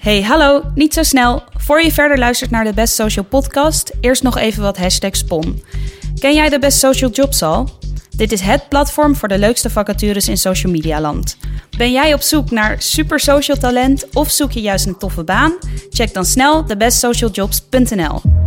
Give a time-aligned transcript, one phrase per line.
[0.00, 1.42] Hey, hallo, niet zo snel.
[1.56, 5.62] Voor je verder luistert naar de Best Social podcast, eerst nog even wat hashtag spon.
[6.18, 7.68] Ken jij de Best Social Jobs al?
[8.16, 11.36] Dit is het platform voor de leukste vacatures in social media land.
[11.76, 15.52] Ben jij op zoek naar super social talent of zoek je juist een toffe baan?
[15.90, 18.39] Check dan snel thebestsocialjobs.nl.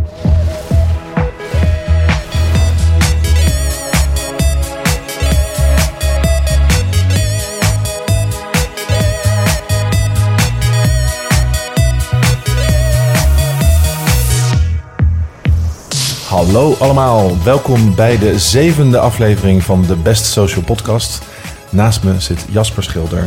[16.34, 21.22] Hallo allemaal, welkom bij de zevende aflevering van de Best Social Podcast.
[21.70, 23.24] Naast me zit Jasper Schilder.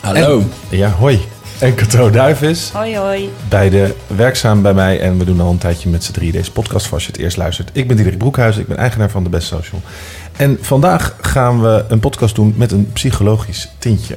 [0.00, 0.38] Hallo.
[0.40, 1.20] En- ja, hoi.
[1.58, 2.70] En Cato Duivis.
[2.72, 3.30] Hoi hoi.
[3.48, 6.86] Beide werkzaam bij mij en we doen al een tijdje met z'n drie deze podcast
[6.86, 7.70] voor als je het eerst luistert.
[7.72, 9.80] Ik ben Diederik Broekhuizen, ik ben eigenaar van de Best Social.
[10.36, 14.16] En vandaag gaan we een podcast doen met een psychologisch tintje.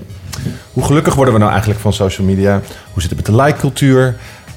[0.74, 2.62] Hoe gelukkig worden we nou eigenlijk van social media?
[2.94, 4.16] Hoe zit het met de like-cultuur?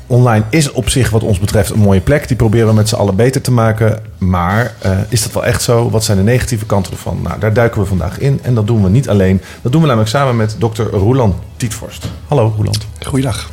[0.08, 2.28] Online is op zich wat ons betreft een mooie plek.
[2.28, 4.02] Die proberen we met z'n allen beter te maken.
[4.18, 5.90] Maar eh, is dat wel echt zo?
[5.90, 7.22] Wat zijn de negatieve kanten ervan?
[7.22, 8.40] Nou, daar duiken we vandaag in.
[8.42, 9.40] En dat doen we niet alleen.
[9.62, 12.06] Dat doen we namelijk samen met dokter Roland Tietvorst.
[12.28, 12.86] Hallo Roland.
[13.06, 13.50] Goeiedag.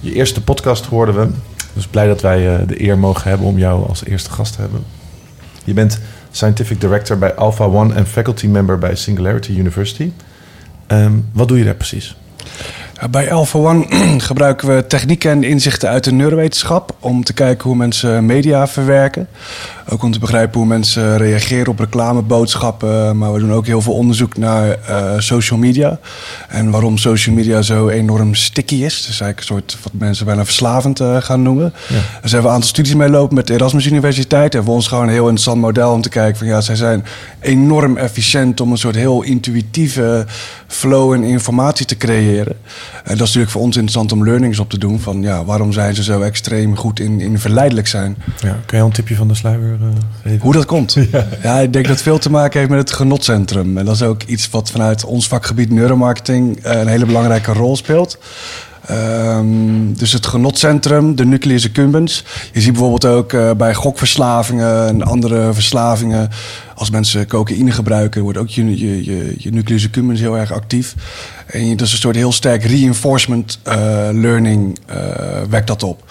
[0.00, 1.28] Je eerste podcast hoorden we.
[1.72, 4.60] Dus blij dat wij eh, de eer mogen hebben om jou als eerste gast te
[4.60, 4.84] hebben.
[5.64, 6.00] Je bent
[6.30, 10.12] Scientific Director bij Alpha One en Faculty Member bij Singularity University.
[10.86, 12.16] Ehm, wat doe je daar precies?
[13.00, 13.86] Ja, Bij Alpha One
[14.20, 19.28] gebruiken we technieken en inzichten uit de neurowetenschap om te kijken hoe mensen media verwerken.
[19.88, 23.18] Ook om te begrijpen hoe mensen reageren op reclameboodschappen.
[23.18, 25.98] Maar we doen ook heel veel onderzoek naar eh, social media.
[26.48, 29.06] En waarom social media zo enorm sticky is.
[29.06, 31.72] Dus eigenlijk een soort wat mensen bijna verslavend eh, gaan noemen.
[31.88, 31.94] Ja.
[31.94, 34.54] Daar zijn we een aantal studies mee lopen met de Erasmus Universiteit.
[34.54, 37.04] En voor ons gewoon een heel interessant model om te kijken van ja, zij zijn
[37.40, 40.26] enorm efficiënt om een soort heel intuïtieve
[40.66, 42.56] flow en informatie te creëren.
[42.56, 45.00] En dat is natuurlijk voor ons interessant om learnings op te doen.
[45.00, 48.16] Van ja, waarom zijn ze zo extreem goed in, in verleidelijk zijn?
[48.38, 49.88] Ja, kun je al een tipje van de sluier eh,
[50.22, 50.40] geven?
[50.40, 50.96] Hoe dat komt?
[51.42, 51.58] Ja.
[51.58, 53.78] ik denk dat het veel te maken heeft met het genotcentrum.
[53.78, 57.76] En dat is ook iets wat vanuit ons vakgebied neuromarketing eh, een hele belangrijke rol
[57.76, 58.18] speelt.
[58.86, 62.24] Ehm, dus het genotcentrum, de nucleus accumbens.
[62.52, 66.28] Je ziet bijvoorbeeld ook eh, bij gokverslavingen en andere verslavingen.
[66.74, 70.94] Als mensen cocaïne gebruiken, wordt ook je, je, je, je nucleus accumbens heel erg actief.
[71.46, 73.58] En dat is een soort heel sterk reinforcement
[74.12, 74.96] learning eh,
[75.48, 76.04] wekt dat op.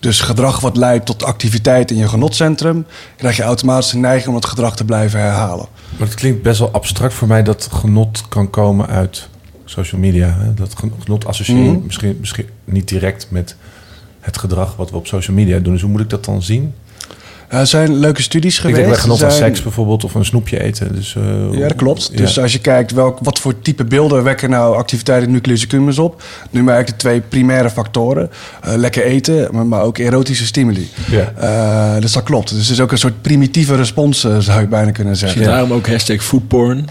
[0.00, 2.86] Dus gedrag wat leidt tot activiteit in je genotcentrum,
[3.16, 5.66] krijg je automatisch de neiging om het gedrag te blijven herhalen.
[5.96, 9.28] Maar het klinkt best wel abstract voor mij dat genot kan komen uit
[9.64, 10.36] social media.
[10.38, 10.54] Hè?
[10.54, 11.84] Dat gen- genot associeer je Mhm.
[11.84, 13.56] misschien, misschien niet direct met
[14.20, 15.72] het gedrag wat we op social media doen.
[15.72, 16.74] Dus hoe moet ik dat dan zien?
[17.48, 18.80] Er zijn leuke studies ik geweest.
[18.84, 20.94] denk genot Er aan zijn- seks bijvoorbeeld of een snoepje eten.
[20.94, 22.08] Dus, eh, Ja, dat klopt.
[22.12, 22.16] ja.
[22.16, 26.22] Dus als je kijkt welk, wat voor type beelden wekken nou activiteiten nucleus accumbens op,
[26.50, 28.30] nu maar eigenlijk de twee primaire factoren.
[28.62, 30.90] Eh, lekker eten, maar, maar ook erotische stimuli.
[31.10, 31.32] Ja.
[31.94, 32.48] Eh, dus dat klopt.
[32.48, 35.42] Dus het is ook een soort primitieve respons, eh, zou je bijna kunnen zeggen.
[35.42, 36.88] Daarom ook hashtag foodporn.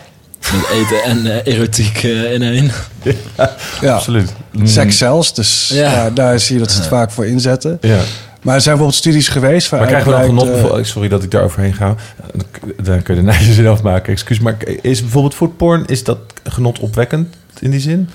[0.54, 2.72] Met eten en eh, erotiek eh, in één.
[3.82, 3.94] Ja.
[3.94, 4.34] Absoluut.
[4.52, 4.68] Mm.
[4.68, 5.92] Seks zelfs, dus Ja.
[5.92, 7.78] ja, daar zie je dat ze het vaak voor inzetten.
[7.82, 8.00] Ja.
[8.42, 9.72] Maar er zijn bijvoorbeeld studies geweest...
[9.72, 10.72] Maar krijgen we dan genot?
[10.78, 11.96] eh, Sorry dat ik daar overheen ga.
[12.82, 14.12] Dan kun je de nijs zelf maken.
[14.14, 14.40] Excuus.
[14.40, 18.10] Maar is bijvoorbeeld foodporn, is dat genot opwekkend in die zin?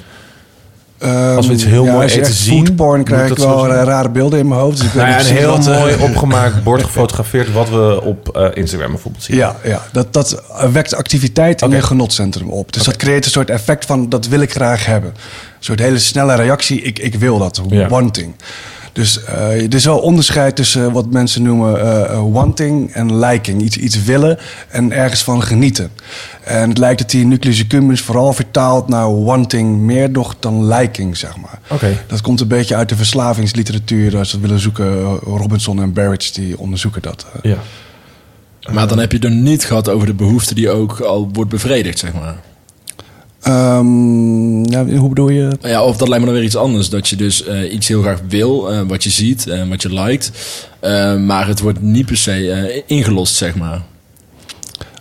[0.99, 3.83] Ehm, Als we iets heel mooi je eten zien, Foodporn krijg ik zo wel eh,
[3.85, 4.79] rare beelden in mijn hoofd.
[4.79, 8.51] Dus ik Nou ja, een heel wat, eh, mooi opgemaakt bord gefotografeerd wat we op
[8.55, 9.37] Instagram bijvoorbeeld zien.
[9.37, 11.77] Ja, ja dat, dat wekt activiteit in Oké.
[11.77, 12.73] je genotcentrum op.
[12.73, 15.11] Dus dat creëert een soort effect van dat wil ik graag hebben.
[15.11, 15.17] Een
[15.61, 17.89] soort hele snelle reactie, ik, ik wil dat, Ja.
[17.89, 18.35] wanting.
[18.93, 23.63] Dus eh, er is wel onderscheid tussen wat mensen noemen eh, eh, wanting en liking.
[23.63, 24.39] Iets, iets willen
[24.69, 25.91] en ergens van genieten.
[26.45, 31.17] En het lijkt dat die nucleus accumbens vooral vertaalt naar wanting meer nog dan liking,
[31.17, 31.59] zeg maar.
[31.69, 31.99] Oké.
[32.07, 34.17] Dat komt een beetje uit de verslavingsliteratuur.
[34.17, 37.27] Als dat willen zoeken, Robinson en Barrett, die onderzoeken dat.
[37.43, 37.59] Ja.
[38.73, 41.51] Maar dan heb je het er niet gehad over de behoefte die ook al wordt
[41.51, 42.37] bevredigd, zeg maar.
[43.43, 45.57] Ehm, ja, hoe bedoel je?
[45.61, 46.91] Ja, of dat lijkt me dan weer iets anders.
[46.91, 50.01] Dat je dus eh, iets heel graag wil, eh, wat je ziet en wat je
[50.01, 50.31] liked.
[50.81, 53.83] Eh, maar het wordt niet per se eh, ingelost, zeg maar.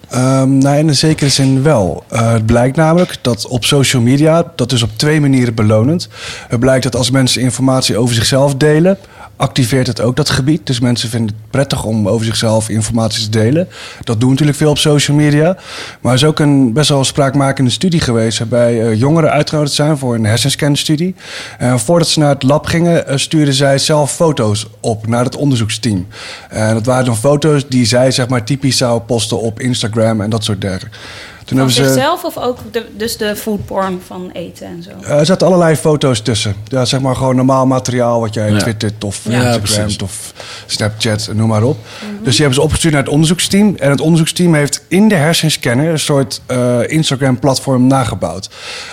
[0.10, 2.04] Ehm, nou, in een zekere zin wel.
[2.08, 6.08] Eh, het blijkt namelijk dat op social media, dat is op twee manieren belonend.
[6.48, 8.98] Het blijkt dat als mensen informatie over zichzelf delen,
[9.42, 10.68] activeert het ook dat gebied.
[10.68, 13.68] Dus mensen vinden het prettig om over zichzelf informatie te delen.
[14.04, 15.58] Dat doen natuurlijk veel op social media.
[16.02, 18.40] Maar er is ook een best wel spraakmakende studie geweest...
[18.40, 21.16] waarbij eh, jongeren uitgenodigd zijn voor een hersenscanstudie.
[21.58, 25.36] En voordat ze naar het lab gingen, eh, stuurden zij zelf foto's op naar het
[25.36, 26.08] onderzoeksteam.
[26.50, 30.30] En dat waren dan foto's die zij zeg maar typisch zou posten op Instagram en
[30.30, 30.98] dat soort dergelijke.
[31.46, 34.90] Toen Van ze, of ook de, dus de foodporn van eten en zo?
[35.02, 36.56] Eh, er zaten allerlei foto's tussen.
[36.68, 38.58] Ja, zeg maar gewoon normaal materiaal wat jij Ja.
[38.60, 39.98] twittert of Ja, Instagram precies.
[40.02, 40.34] of
[40.66, 41.78] Snapchat, noem maar op.
[42.22, 43.76] Dus die hebben ze opgestuurd naar het onderzoeksteam.
[43.80, 48.50] En het onderzoeksteam heeft in de hersenscanner een soort eh, Instagram-platform nagebouwd.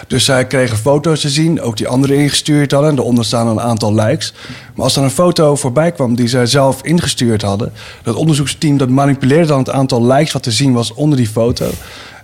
[0.06, 2.90] Dus zij kregen foto's te zien, ook die anderen ingestuurd hadden.
[2.90, 4.32] En daaronder staan een aantal likes.
[4.74, 7.72] Maar als er een foto voorbij kwam die zij zelf ingestuurd hadden,
[8.02, 11.70] dat onderzoeksteam dat manipuleerde dan het aantal likes wat te zien was onder die foto.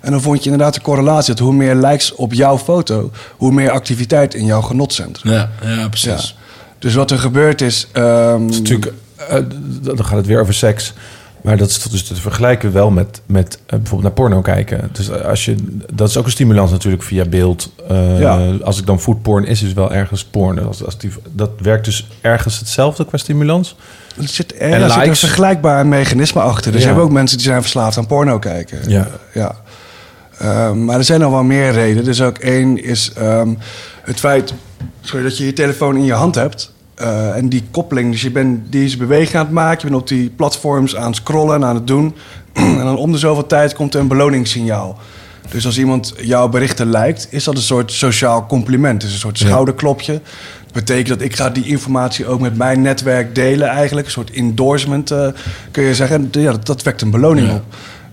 [0.05, 3.53] En dan vond je inderdaad de correlatie dat hoe meer likes op jouw foto, hoe
[3.53, 5.33] meer activiteit in jouw genotcentrum.
[5.33, 5.89] Ja, ja Ja.
[5.89, 6.37] precies.
[6.79, 7.89] Dus wat er gebeurd is.
[7.93, 8.93] ehm, Het is natuurlijk,
[9.29, 9.39] eh,
[9.83, 10.93] dan gaat het weer over seks.
[11.43, 14.89] Maar dat is dus te vergelijken wel met, met eh, bijvoorbeeld naar porno kijken.
[14.93, 15.55] Dus eh, als je,
[15.93, 17.73] dat is ook een stimulans natuurlijk via beeld.
[17.89, 18.51] Eh, Ja.
[18.63, 20.67] Als ik dan foodporn is, is wel ergens porn.
[20.67, 23.77] Als, als die, dat werkt dus ergens hetzelfde qua stimulans.
[24.21, 26.73] Er zit, En er zit een vergelijkbaar mechanisme achter.
[26.73, 26.87] Dus Ja.
[26.89, 28.79] je hebt ook mensen die zijn verslaafd aan porno kijken.
[28.91, 29.09] Ja.
[29.35, 29.55] ja.
[30.39, 32.05] Ehm, maar er zijn nog wel meer redenen.
[32.05, 33.55] Dus ook één is ehm,
[34.03, 34.55] het feit
[35.01, 36.73] sorry, dat je je telefoon in je hand hebt.
[36.95, 39.79] Eh, en die koppeling, dus je bent deze beweging aan het maken.
[39.81, 42.15] Je bent op die platforms aan het scrollen en aan het doen.
[42.53, 44.99] en dan om de zoveel tijd komt er een beloningssignaal.
[45.51, 49.03] Dus als iemand jouw berichten lijkt, is dat een soort sociaal compliment.
[49.03, 49.47] Het is een soort Ja.
[49.47, 50.13] schouderklopje.
[50.65, 54.07] Dat betekent dat ik ga die informatie ook met mijn netwerk delen eigenlijk.
[54.07, 55.29] Een soort endorsement eh,
[55.71, 56.31] kun je zeggen.
[56.33, 57.55] En Ja, dat, dat wekt een beloning Ja.
[57.55, 57.63] op.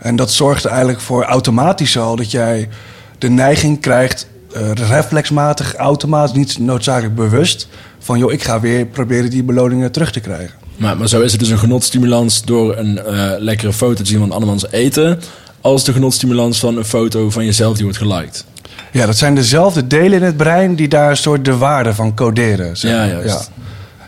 [0.01, 2.69] En dat zorgt er eigenlijk voor automatisch al dat jij
[3.17, 7.67] de neiging krijgt, eh, reflexmatig, automatisch, niet noodzakelijk bewust,
[7.99, 10.55] van joh, ik ga weer proberen die beloningen terug te krijgen.
[10.77, 14.19] Maar, maar zo is het dus een genotstimulans door een eh, lekkere foto te zien
[14.19, 15.19] van andermans eten...
[15.61, 18.45] als de genotstimulans van een foto van jezelf die wordt geliked.
[18.91, 22.15] Ja, dat zijn dezelfde delen in het brein die daar een soort de waarde van
[22.15, 22.77] coderen.
[22.77, 23.07] zeg Ja, maar.
[23.07, 23.49] juist.
[23.55, 23.60] Ja.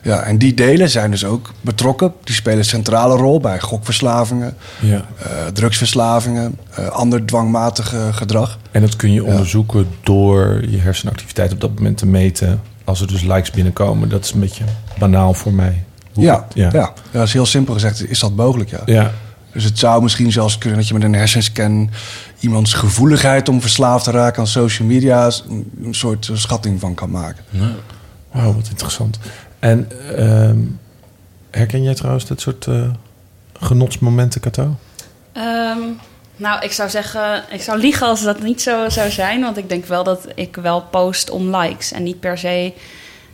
[0.04, 2.14] Ja, en die delen zijn dus ook betrokken.
[2.24, 5.06] Die spelen een centrale rol bij gokverslavingen, Ja.
[5.18, 8.58] eh, drugsverslavingen, eh, ander dwangmatig gedrag.
[8.72, 12.62] En dat kun je onderzoeken door je hersenactiviteit op dat moment te meten.
[12.84, 14.10] Als er dus likes binnenkomen.
[14.10, 14.64] Dat is een beetje
[14.98, 15.84] banaal voor mij.
[16.14, 16.70] Ja, ja.
[16.74, 16.80] ja.
[16.80, 16.94] Ja.
[17.12, 18.82] dat is heel simpel gezegd, is dat mogelijk, ja.
[18.86, 19.12] Ja.
[19.54, 21.90] Dus het zou misschien zelfs kunnen dat je met een hersenscan
[22.40, 25.32] iemands gevoeligheid om verslaafd te raken aan social media
[25.82, 27.44] een, soort schatting van kan maken.
[28.32, 29.20] Wauw, wat interessant.
[29.64, 30.58] En ehm,
[31.52, 32.90] herken jij trouwens dit soort eh,
[33.60, 34.76] genotsmomenten, Kato?
[35.32, 35.80] Ehm,
[36.36, 39.42] nou, ik zou zeggen, ik zou liegen als dat niet zo zou zijn.
[39.42, 41.92] Want ik denk wel dat ik wel post om likes.
[41.92, 42.74] En niet per se.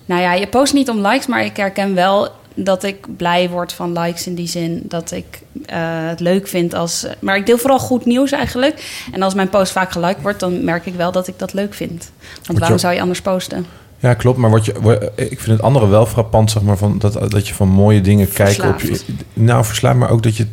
[0.05, 3.73] Nou ja, je post niet om likes, maar ik herken wel dat ik blij word
[3.73, 7.05] van likes in die zin dat ik eh, het leuk vind als.
[7.19, 9.05] Maar ik deel vooral goed nieuws eigenlijk.
[9.11, 11.73] En als mijn post vaak geliked wordt, dan merk ik wel dat ik dat leuk
[11.73, 12.11] vind.
[12.45, 13.65] Want waarom zou je anders posten?
[13.99, 14.37] Ja, klopt.
[14.37, 14.73] Maar wat je,
[15.15, 18.31] ik vind het andere wel frappant, zeg maar, van dat, dat je van mooie dingen
[18.33, 18.99] kijkt op je.
[19.33, 20.45] Nou, verslaafd, maar ook dat je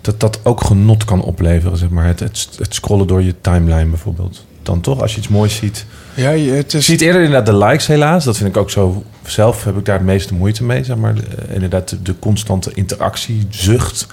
[0.00, 2.06] dat dat ook genot kan opleveren, zeg maar.
[2.06, 4.46] Het, het, het scrollen door je timeline bijvoorbeeld.
[4.62, 5.86] Dan toch, als je iets moois ziet.
[6.14, 8.24] Ja, je- het Je is, ziet eerder inderdaad de likes helaas.
[8.24, 9.02] Dat vind ik ook zo.
[9.26, 11.14] Zelf heb ik daar het meeste moeite mee, zeg maar.
[11.14, 14.06] Eh, Inderdaad, de, de constante interactiezucht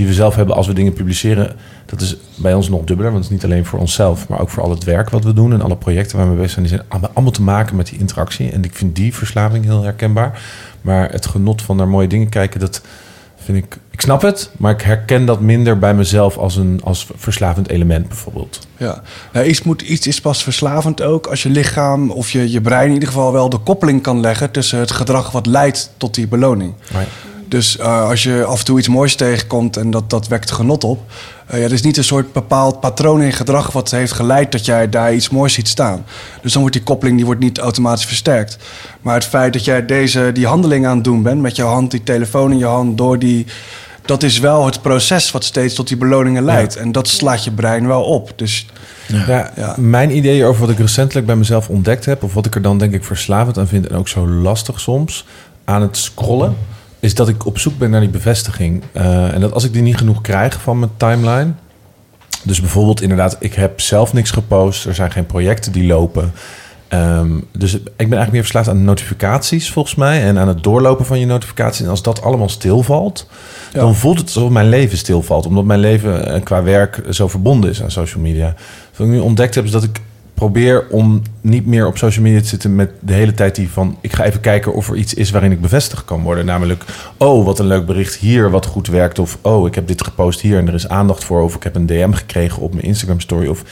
[0.00, 1.56] die we zelf hebben als we dingen publiceren.
[1.86, 4.50] Dat is bij ons nog dubbeler, want het is niet alleen voor onszelf, maar ook
[4.50, 6.66] voor al het werk wat we doen en alle projecten waar we mee bezig zijn.
[6.66, 8.50] Die zijn allemaal- te maken met die interactie.
[8.50, 10.42] En ik vind die verslaving heel herkenbaar.
[10.80, 12.80] Maar het genot van naar mooie dingen kijken, dat
[13.36, 13.78] vind ik.
[13.90, 18.08] Ik snap het, maar ik herken dat minder bij mezelf als een als verslavend element
[18.08, 18.66] bijvoorbeeld.
[18.76, 19.02] ja.
[19.32, 22.86] Nou, iets, moet, iets is pas verslavend ook als je lichaam of je, je brein
[22.86, 26.28] in ieder geval wel de koppeling kan leggen tussen het gedrag wat leidt tot die
[26.28, 26.74] beloning.
[26.92, 27.06] Maar
[27.50, 30.84] Dus eh, als je af en toe iets moois tegenkomt en dat, dat wekt genot
[30.84, 31.00] op.
[31.46, 34.64] eh ja, er is niet een soort bepaald patroon in gedrag wat heeft geleid dat
[34.64, 36.04] jij daar iets moois ziet staan.
[36.42, 38.56] Dus dan wordt die koppeling die wordt niet automatisch versterkt.
[39.00, 41.90] Maar het feit dat jij deze, die handeling aan het doen bent, met jouw hand,
[41.90, 43.46] die telefoon in je hand, door die.
[44.04, 46.76] Dat is wel het proces wat steeds tot die beloningen leidt.
[46.76, 48.32] En dat slaat je brein wel op.
[48.36, 48.66] Dus
[49.06, 49.74] Ja, Ja.
[49.78, 52.78] mijn idee over wat ik recentelijk bij mezelf ontdekt heb, of wat ik er dan
[52.78, 55.26] denk ik verslavend aan vind en ook zo lastig soms
[55.64, 56.56] aan het scrollen,
[57.00, 58.82] is dat ik op zoek ben naar die bevestiging.
[58.92, 61.52] Eh, en dat als ik die niet genoeg krijg van mijn timeline.
[62.42, 66.32] Dus bijvoorbeeld inderdaad, ik heb zelf niks gepost, er zijn geen projecten die lopen.
[66.88, 71.06] Ehm, dus ik ben eigenlijk meer verslaafd aan notificaties volgens mij en aan het doorlopen
[71.06, 71.84] van je notificaties.
[71.84, 73.26] En als dat allemaal stilvalt,
[73.72, 73.80] Ja.
[73.80, 75.46] dan voelt het alsof mijn leven stilvalt.
[75.46, 78.54] Omdat mijn leven eh, qua werk zo verbonden is aan social media.
[78.96, 80.00] Wat ik nu ontdekt heb, is dat ik
[80.40, 83.96] probeer om niet meer op social media te zitten met de hele tijd die van...
[84.00, 86.44] ik ga even kijken of er iets is waarin ik bevestigd kan worden.
[86.44, 86.84] Namelijk,
[87.16, 89.18] oh, wat een leuk bericht hier wat goed werkt.
[89.18, 91.42] Of, oh, ik heb dit gepost hier en er is aandacht voor.
[91.42, 93.48] Of ik heb een DM gekregen op mijn Instagram story.
[93.48, 93.62] Of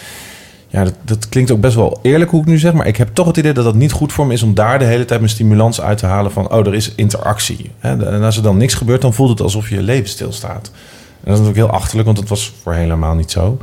[0.68, 2.72] ja, dat, dat klinkt ook best wel eerlijk hoe ik nu zeg.
[2.72, 4.42] Maar ik heb toch het idee dat dat niet goed voor me is...
[4.42, 6.52] om daar de hele tijd mijn stimulans uit te halen van...
[6.52, 7.70] oh, er is interactie.
[7.80, 10.70] En als er dan niks gebeurt, dan voelt het alsof je leven stilstaat.
[11.20, 13.58] En dat is natuurlijk heel achterlijk, want dat was voor helemaal niet zo.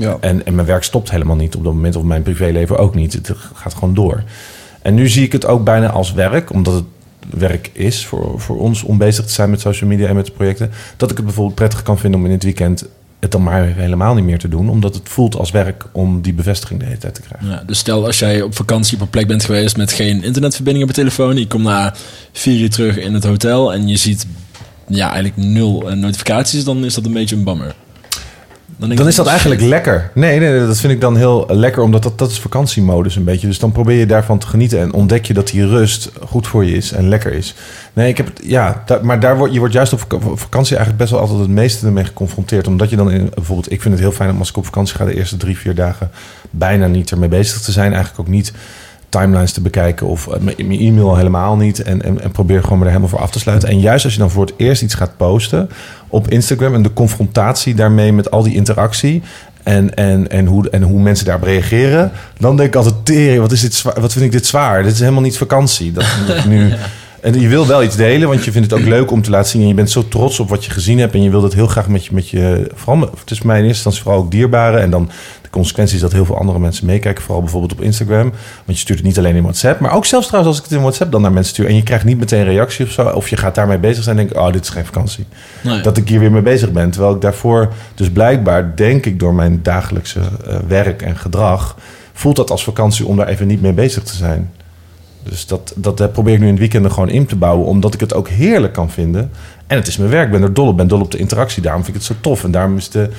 [0.00, 0.16] Ja.
[0.20, 3.12] En, en mijn werk stopt helemaal niet op dat moment, of mijn privéleven ook niet.
[3.12, 4.22] Het gaat gewoon door.
[4.82, 6.84] En nu zie ik het ook bijna als werk, omdat het
[7.30, 10.70] werk is voor, voor ons om bezig te zijn met social media en met projecten.
[10.96, 12.84] Dat ik het bijvoorbeeld prettig kan vinden om in het weekend
[13.20, 14.68] het dan maar helemaal niet meer te doen.
[14.68, 17.48] Omdat het voelt als werk om die bevestiging de hele tijd te krijgen.
[17.48, 20.84] Ja, dus stel als jij op vakantie op een plek bent geweest met geen internetverbinding
[20.84, 21.36] op je telefoon.
[21.36, 21.94] Je komt na
[22.32, 24.26] vier uur terug in het hotel en je ziet
[24.86, 26.64] ja, eigenlijk nul eh, notificaties.
[26.64, 27.74] Dan is dat een beetje een bammer.
[28.88, 30.10] Dan is dat eigenlijk lekker.
[30.14, 33.24] Nee, nee, nee, dat vind ik dan heel lekker, omdat dat, dat is vakantiemodus een
[33.24, 33.46] beetje.
[33.46, 36.64] Dus dan probeer je daarvan te genieten en ontdek je dat die rust goed voor
[36.64, 37.54] je is en lekker is.
[37.92, 40.00] Nee, ik heb het, ja, maar daar wordt, je wordt juist op
[40.34, 42.66] vakantie eigenlijk best wel altijd het meeste ermee geconfronteerd.
[42.66, 44.96] Omdat je dan in, bijvoorbeeld, ik vind het heel fijn om als ik op vakantie
[44.96, 46.10] ga de eerste drie, vier dagen
[46.50, 47.92] bijna niet ermee bezig te zijn.
[47.92, 48.52] Eigenlijk ook niet
[49.10, 51.82] timelines te bekijken of eh, mijn e-mail helemaal niet.
[51.82, 53.68] En, en, en probeer gewoon me er helemaal voor af te sluiten.
[53.68, 55.70] En juist als je dan voor het eerst iets gaat posten
[56.08, 59.22] op Instagram en de confrontatie daarmee met al die interactie.
[59.62, 62.12] En, en, en, hoe, en hoe mensen daarop reageren.
[62.38, 64.82] Dan denk ik altijd, tering, wat, is dit zwaar, wat vind ik dit zwaar?
[64.82, 65.92] Dit is helemaal niet vakantie.
[65.92, 66.72] Dat, dat nu,
[67.20, 69.50] en je wil wel iets delen, want je vindt het ook leuk om te laten
[69.50, 69.62] zien.
[69.62, 71.14] En je bent zo trots op wat je gezien hebt.
[71.14, 72.14] En je wilt het heel graag met je...
[72.14, 74.80] Met je vooral, het is mij in eerste instantie vooral ook dierbaren.
[74.80, 75.10] En dan
[75.50, 77.22] de consequentie is dat heel veel andere mensen meekijken.
[77.22, 78.30] Vooral bijvoorbeeld op Instagram.
[78.64, 79.80] Want je stuurt het niet alleen in WhatsApp.
[79.80, 81.66] Maar ook zelfs trouwens als ik het in WhatsApp dan naar mensen stuur.
[81.66, 83.08] En je krijgt niet meteen reactie of zo.
[83.08, 85.24] Of je gaat daarmee bezig zijn en denk ik, oh, dit is geen vakantie
[85.62, 85.80] Nee.
[85.80, 86.90] dat ik hier weer mee bezig ben.
[86.90, 91.76] Terwijl ik daarvoor, dus blijkbaar denk ik door mijn dagelijkse eh, werk en gedrag,
[92.12, 94.50] voelt dat als vakantie om daar even niet mee bezig te zijn.
[95.22, 98.00] Dus dat, dat probeer ik nu in het weekend gewoon in te bouwen, omdat ik
[98.00, 99.30] het ook heerlijk kan vinden.
[99.66, 101.62] En het is mijn werk, ik ben er dol op, ben dol op de interactie.
[101.62, 102.44] Daarom vind ik het zo tof.
[102.44, 103.10] En daarom is de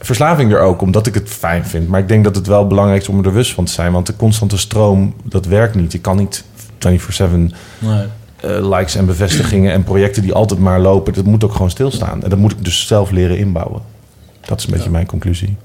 [0.00, 1.88] verslaving er ook, omdat ik het fijn vind.
[1.88, 3.92] Maar ik denk dat het wel belangrijk is om er bewust van te zijn.
[3.92, 5.92] Want de constante stroom, dat werkt niet.
[5.92, 6.44] Je kan niet
[6.78, 8.04] 24-7 Nee.
[8.40, 11.12] eh, likes en bevestigingen en projecten die altijd maar lopen.
[11.12, 12.22] Dat moet ook gewoon stilstaan.
[12.22, 13.82] En dat moet ik dus zelf leren inbouwen.
[14.40, 15.56] Dat is een beetje mijn conclusie.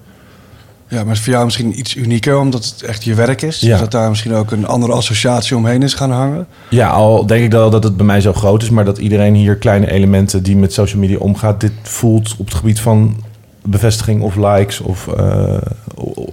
[0.88, 3.60] Ja, maar voor jou misschien iets unieker, omdat het echt je werk is.
[3.60, 3.70] Ja.
[3.70, 6.48] Dus dat daar misschien ook een andere associatie omheen is gaan hangen.
[6.70, 9.34] Ja, al denk ik wel dat het bij mij zo groot is, maar dat iedereen
[9.36, 13.16] hier kleine elementen die met social media omgaat, dit voelt op het gebied van
[13.64, 15.58] bevestiging of likes of eh,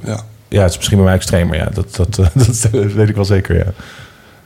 [0.05, 0.21] Ja.
[0.49, 1.57] ja, het is misschien bij mij extremer.
[1.57, 2.27] Ja, dat, dat, eh,
[2.63, 3.57] dat weet ik wel zeker.
[3.57, 3.73] Ja.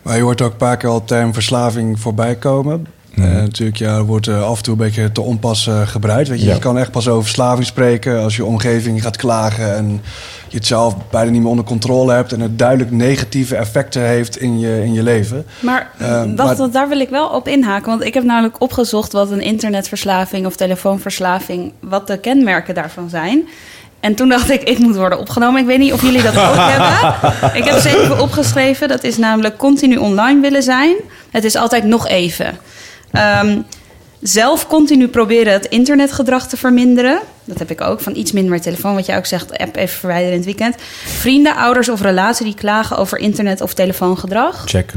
[0.03, 2.87] Maar je hoort ook een paar keer al de term verslaving voorbij komen.
[3.15, 3.27] Mhm.
[3.27, 6.29] Eh, natuurlijk, ja, wordt eh, af en toe een beetje te onpas eh, gebruikt.
[6.29, 6.53] Weet je, Ja.
[6.55, 10.01] je kan echt pas over verslaving spreken als je omgeving gaat klagen en
[10.49, 14.37] je het zelf bijna niet meer onder controle hebt en het duidelijk negatieve effecten heeft
[14.37, 15.47] in je, in je leven.
[15.61, 17.89] Maar wacht, maar- want daar wil ik wel op inhaken.
[17.91, 23.49] Want ik heb namelijk opgezocht wat een internetverslaving of telefoonverslaving, wat de kenmerken daarvan zijn.
[24.01, 25.61] En toen dacht ik, ik moet worden opgenomen.
[25.61, 27.57] Ik weet niet of jullie dat ook hebben.
[27.57, 28.89] Ik heb ze even opgeschreven.
[28.89, 30.95] Dat is namelijk continu online willen zijn.
[31.31, 32.57] Het is altijd nog even.
[33.15, 33.61] Ehm,
[34.21, 37.21] zelf continu proberen het internetgedrag te verminderen.
[37.45, 38.01] Dat heb ik ook.
[38.01, 38.95] Van iets minder telefoon.
[38.95, 40.75] Wat jij ook zegt, app even verwijderen in het weekend.
[41.05, 44.93] Vrienden, ouders of relatie die klagen over internet of telefoongedrag Check.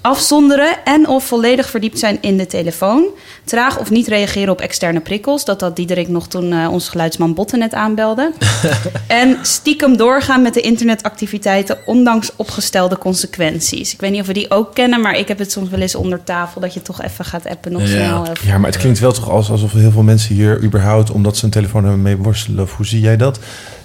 [0.00, 3.04] Afzonderen en of volledig verdiept zijn in de telefoon.
[3.44, 5.44] Traag of niet reageren op externe prikkels.
[5.44, 8.32] Dat had Diederik nog toen eh onze geluidsman Botten net aanbelde.
[9.06, 11.78] en stiekem doorgaan met de internetactiviteiten...
[11.86, 13.92] ondanks opgestelde consequenties.
[13.92, 15.00] Ik weet niet of we die ook kennen...
[15.00, 16.60] maar ik heb het soms wel eens onder tafel...
[16.60, 17.86] dat je toch even gaat appen nog Ja.
[17.88, 18.20] snel.
[18.20, 21.36] Of- Ja, maar het klinkt wel toch als, alsof heel veel mensen hier überhaupt, omdat
[21.36, 22.64] ze een telefoon hebben, mee worstelen.
[22.64, 23.38] Of hoe zie jij dat?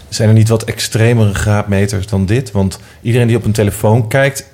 [0.09, 2.51] Zijn er niet wat extremere graadmeters dan dit?
[2.51, 4.45] Want iedereen die op een telefoon kijkt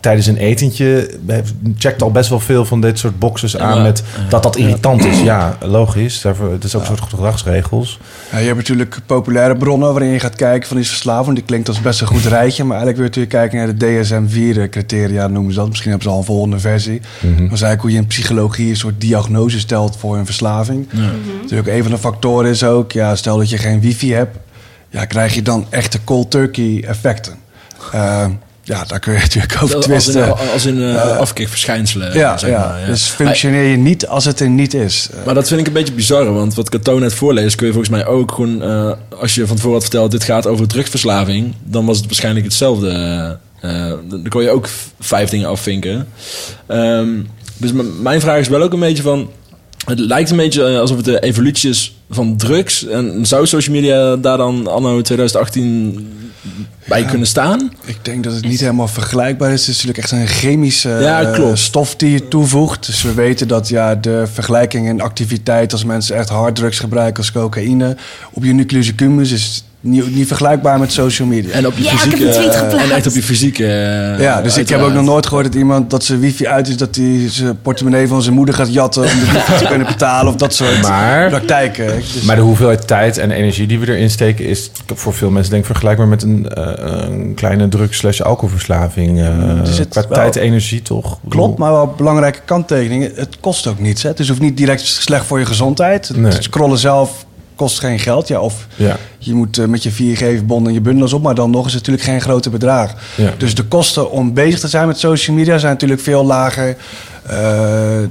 [0.00, 3.82] tijdens een etentje, heeft- checkt al best wel veel van dit soort boxes aan Ja.
[3.82, 5.20] met dat dat irritant is.
[5.20, 6.20] Ja, logisch.
[6.20, 7.98] Daarvoor, het is ook een soort gedragsregels.
[8.32, 11.34] Ja, je hebt natuurlijk populaire bronnen waarin je gaat kijken van die verslaving.
[11.36, 12.64] Die klinkt als best een goed rijtje.
[12.64, 15.68] Maar eigenlijk wil je natuurlijk kijken naar de DSM-4-criteria, noemen ze dat.
[15.68, 17.00] Misschien hebben ze al een volgende versie.
[17.20, 17.30] Mhm.
[17.30, 20.86] Dat is eigenlijk hoe je in psychologie een soort diagnose stelt voor een verslaving.
[21.40, 24.36] Natuurlijk, een van de factoren is ook, ja, stel dat je geen wifi hebt,
[24.90, 27.34] ja, krijg je dan echte cold turkey effecten.
[27.92, 28.26] Eh,
[28.68, 30.36] ja, daar kun je natuurlijk over Als in, twisten.
[30.52, 32.14] als in uh, afkikverschijnselen.
[32.18, 32.58] ja, zeg ja.
[32.68, 32.86] maar, ja.
[32.86, 35.08] dus functioneer je niet als het er niet is.
[35.18, 37.56] Eh, Maar dat vind ik een beetje bizar, want wat Cato net voorleest...
[37.56, 38.62] kun je volgens mij ook gewoon...
[38.62, 41.54] eh, als je van tevoren had verteld, dit gaat over drugsverslaving...
[41.64, 42.90] dan was het waarschijnlijk hetzelfde.
[43.60, 44.68] eh, eh, dan kon je ook
[45.00, 46.08] vijf dingen afvinken.
[46.66, 47.08] Ehm,
[47.56, 47.70] dus
[48.00, 49.30] mijn vraag is wel ook een beetje van...
[49.88, 52.86] Het lijkt een beetje eh, alsof het de evolutie is van drugs.
[52.86, 56.08] En zou social media daar dan anno 2018
[56.88, 57.08] bij Ja.
[57.08, 57.72] kunnen staan?
[57.84, 59.60] Ik denk dat het niet helemaal vergelijkbaar is.
[59.66, 62.86] Het is natuurlijk echt een chemische Ja, eh, stof die je toevoegt.
[62.86, 65.72] Dus we weten dat ja, de vergelijking in activiteit...
[65.72, 67.96] als mensen echt harddrugs gebruiken als cocaïne...
[68.32, 71.52] op je nucleus accumbens is niet, niet vergelijkbaar met social media.
[71.52, 72.26] En op je Ja, ik heb fysieke...
[72.26, 72.86] een tweet geplaatst.
[72.90, 73.64] en echt op je fysieke...
[73.66, 76.68] eh, ja, dus ik heb ook nog nooit gehoord dat iemand dat zijn wifi uit
[76.68, 79.86] is, dat hij zijn portemonnee van zijn moeder gaat jatten om de wifi te kunnen
[79.86, 81.86] betalen of dat soort Maar- praktijken.
[81.96, 85.50] Dus- Maar de hoeveelheid tijd en energie die we erin steken is voor veel mensen
[85.50, 89.18] denk ik vergelijkbaar met een, eh, een kleine drugs slash alcoholverslaving.
[89.18, 89.26] eh,
[89.58, 91.18] Er zit qua wel- tijd en energie toch?
[91.28, 93.10] Klopt, maar wel belangrijke kanttekeningen.
[93.14, 94.02] Het kost ook niets.
[94.02, 94.08] Hè?
[94.08, 96.10] Het is hoeft niet direct slecht voor je gezondheid.
[96.16, 96.32] Nee.
[96.32, 97.26] Het scrollen zelf
[97.58, 98.28] kost geen geld.
[98.28, 98.96] Ja, of Ja.
[99.18, 101.22] je moet eh, met je 4G-verbonden je bundels op.
[101.22, 102.94] Maar dan nog is het natuurlijk geen grote bedrag.
[103.16, 103.32] Ja.
[103.38, 106.76] Dus de kosten om bezig te zijn met social media zijn natuurlijk veel lager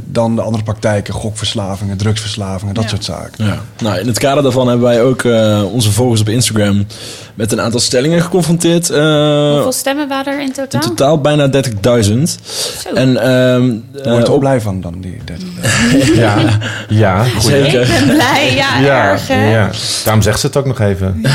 [0.06, 1.14] dan de andere praktijken.
[1.14, 2.90] Gokverslavingen, drugsverslavingen, dat Ja.
[2.90, 3.46] soort zaken.
[3.46, 3.60] Ja.
[3.82, 6.86] Nou, in het kader daarvan hebben wij ook eh, onze volgers op Instagram
[7.36, 8.90] met een aantal stellingen geconfronteerd.
[8.90, 10.82] Eh, Hoeveel stemmen waren er in in totaal?
[10.82, 12.40] totaal bijna 30.000.
[12.84, 12.94] Zo.
[12.94, 15.48] En ehm Daar eh, word je op- ook blij van dan, die 30.
[16.16, 16.36] Ja,
[16.90, 17.44] ja, goed.
[17.44, 17.82] Zeker.
[17.82, 19.52] Ik ben blij, ja, Ja, erg hè?
[19.52, 19.70] ja,
[20.04, 21.22] daarom zegt ze het ook nog even.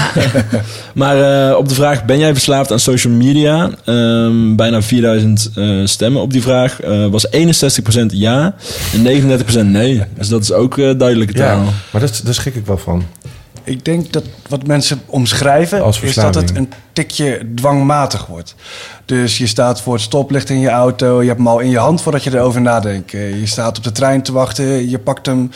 [0.95, 3.71] Maar eh, op de vraag, ben jij verslaafd aan social media?
[3.85, 6.81] Ehm, bijna 4000 eh, stemmen op die vraag.
[6.81, 7.72] eh, was 61%
[8.13, 8.55] ja
[8.93, 10.03] en 39% nee.
[10.17, 11.65] Dus dat is ook eh, duidelijke Ja, taal.
[11.91, 13.05] maar dat, daar schrik ik wel van.
[13.65, 18.55] Ik denk dat wat mensen omschrijven Als is dat het een tikje dwangmatig wordt.
[19.05, 21.79] Dus je staat voor het stoplicht in je auto, je hebt hem al in je
[21.79, 23.15] hand voordat je erover nadenkt.
[23.15, 25.51] Eh, Je staat op de trein te wachten, je pakt hem.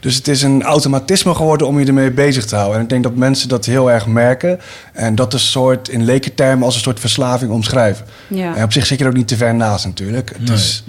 [0.00, 2.76] Dus het is een automatisme geworden om je ermee bezig te houden.
[2.76, 4.60] En ik denk dat mensen dat heel erg merken
[4.92, 8.06] en dat een soort in lekentermen als een soort verslaving omschrijven.
[8.28, 8.56] Ja.
[8.56, 10.32] En op zich zit je er ook niet te ver naast natuurlijk.
[10.38, 10.84] Het, is,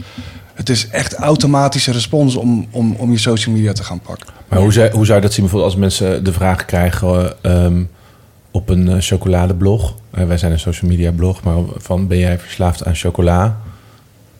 [0.54, 4.28] het is echt automatische respons om, om, om je social media te gaan pakken.
[4.48, 7.84] Maar hoe, zou, hoe zou je dat zien bijvoorbeeld als mensen de vraag krijgen ehm,
[8.52, 9.96] op een eh, chocoladeblog?
[10.12, 13.58] Eh, wij zijn een social media blog, maar van ben jij verslaafd aan chocola?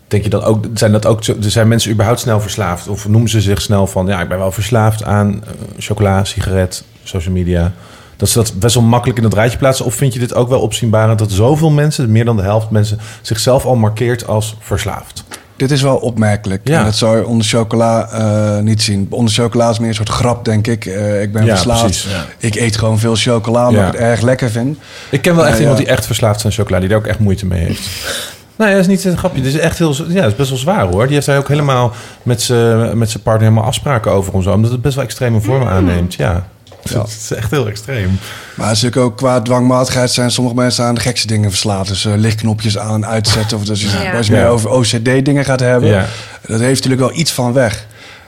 [0.08, 2.88] Denk je dat ook, zijn dat ook, zijn mensen überhaupt snel verslaafd?
[2.88, 6.84] Of noemen ze zich snel van, ja, ik ben wel verslaafd aan eh, chocola, sigaret,
[7.04, 7.74] social media?
[8.18, 9.86] Dat ze dat best wel makkelijk in dat rijtje plaatsen?
[9.86, 13.00] Of vind je dit ook wel opzienbarend dat zoveel mensen, meer dan de helft mensen,
[13.22, 15.24] zichzelf al markeert als verslaafd?
[15.56, 16.62] Dit is wel opmerkelijk.
[16.64, 16.80] Ja.
[16.80, 19.08] En dat zou je onder chocola eh, niet zien.
[19.10, 20.86] Onder chocola is meer een soort grap, denk ik.
[20.86, 21.82] Eh, ik ben Ja, verslaafd.
[21.84, 22.26] precies, ja.
[22.38, 23.88] Ik eet gewoon veel chocola, omdat Ja.
[23.88, 24.78] ik het erg lekker vind.
[25.10, 25.84] Ik ken wel echt Ja, iemand ja.
[25.86, 27.88] die echt verslaafd is aan chocola, die daar ook echt moeite mee heeft.
[28.56, 29.42] Nee, dat is niet een grapje.
[29.42, 31.06] Dat is echt heel, ja, dat is best wel zwaar hoor.
[31.06, 31.92] Die heeft daar ook helemaal
[32.24, 36.14] met zijn partner helemaal afspraken over en zo, omdat het best wel extreme vormen aanneemt.
[36.14, 36.48] Ja.
[36.84, 37.02] Ja.
[37.02, 38.20] Het is echt heel extreem.
[38.56, 41.88] Maar natuurlijk ook qua dwangmatigheid zijn sommige mensen aan de gekste dingen verslaafd.
[41.90, 43.58] Dus eh, lichtknopjes aan en uitzetten.
[43.58, 44.18] Of dus Ja.
[44.18, 45.90] als je meer over OCD-dingen gaat hebben.
[45.90, 46.06] Ja.
[46.48, 47.86] Dat heeft natuurlijk wel iets van weg.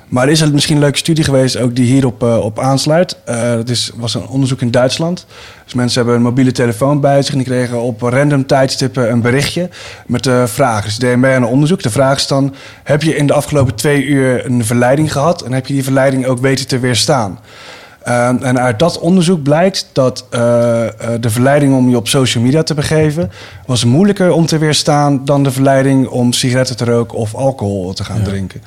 [0.08, 3.18] Maar er is er misschien een leuke studie geweest, ook die hierop eh, op aansluit.
[3.26, 5.26] Eh, dat is, was een onderzoek in Duitsland.
[5.64, 9.22] Dus mensen hebben een mobiele telefoon bij zich en die kregen op random tijdstippen een
[9.22, 9.70] berichtje
[10.08, 10.84] met de vraag.
[10.84, 11.82] Dus de DNB aan een onderzoek.
[11.84, 15.52] De vraag is dan: heb je in de afgelopen twee uur een verleiding gehad en
[15.54, 17.40] heb je die verleiding ook weten te weerstaan?
[18.06, 22.44] Eh, en uit dat onderzoek blijkt dat eh, eh, de verleiding om je op social
[22.44, 23.32] media te begeven...
[23.66, 28.04] was moeilijker om te weerstaan dan de verleiding om sigaretten te roken of alcohol te
[28.04, 28.62] gaan drinken.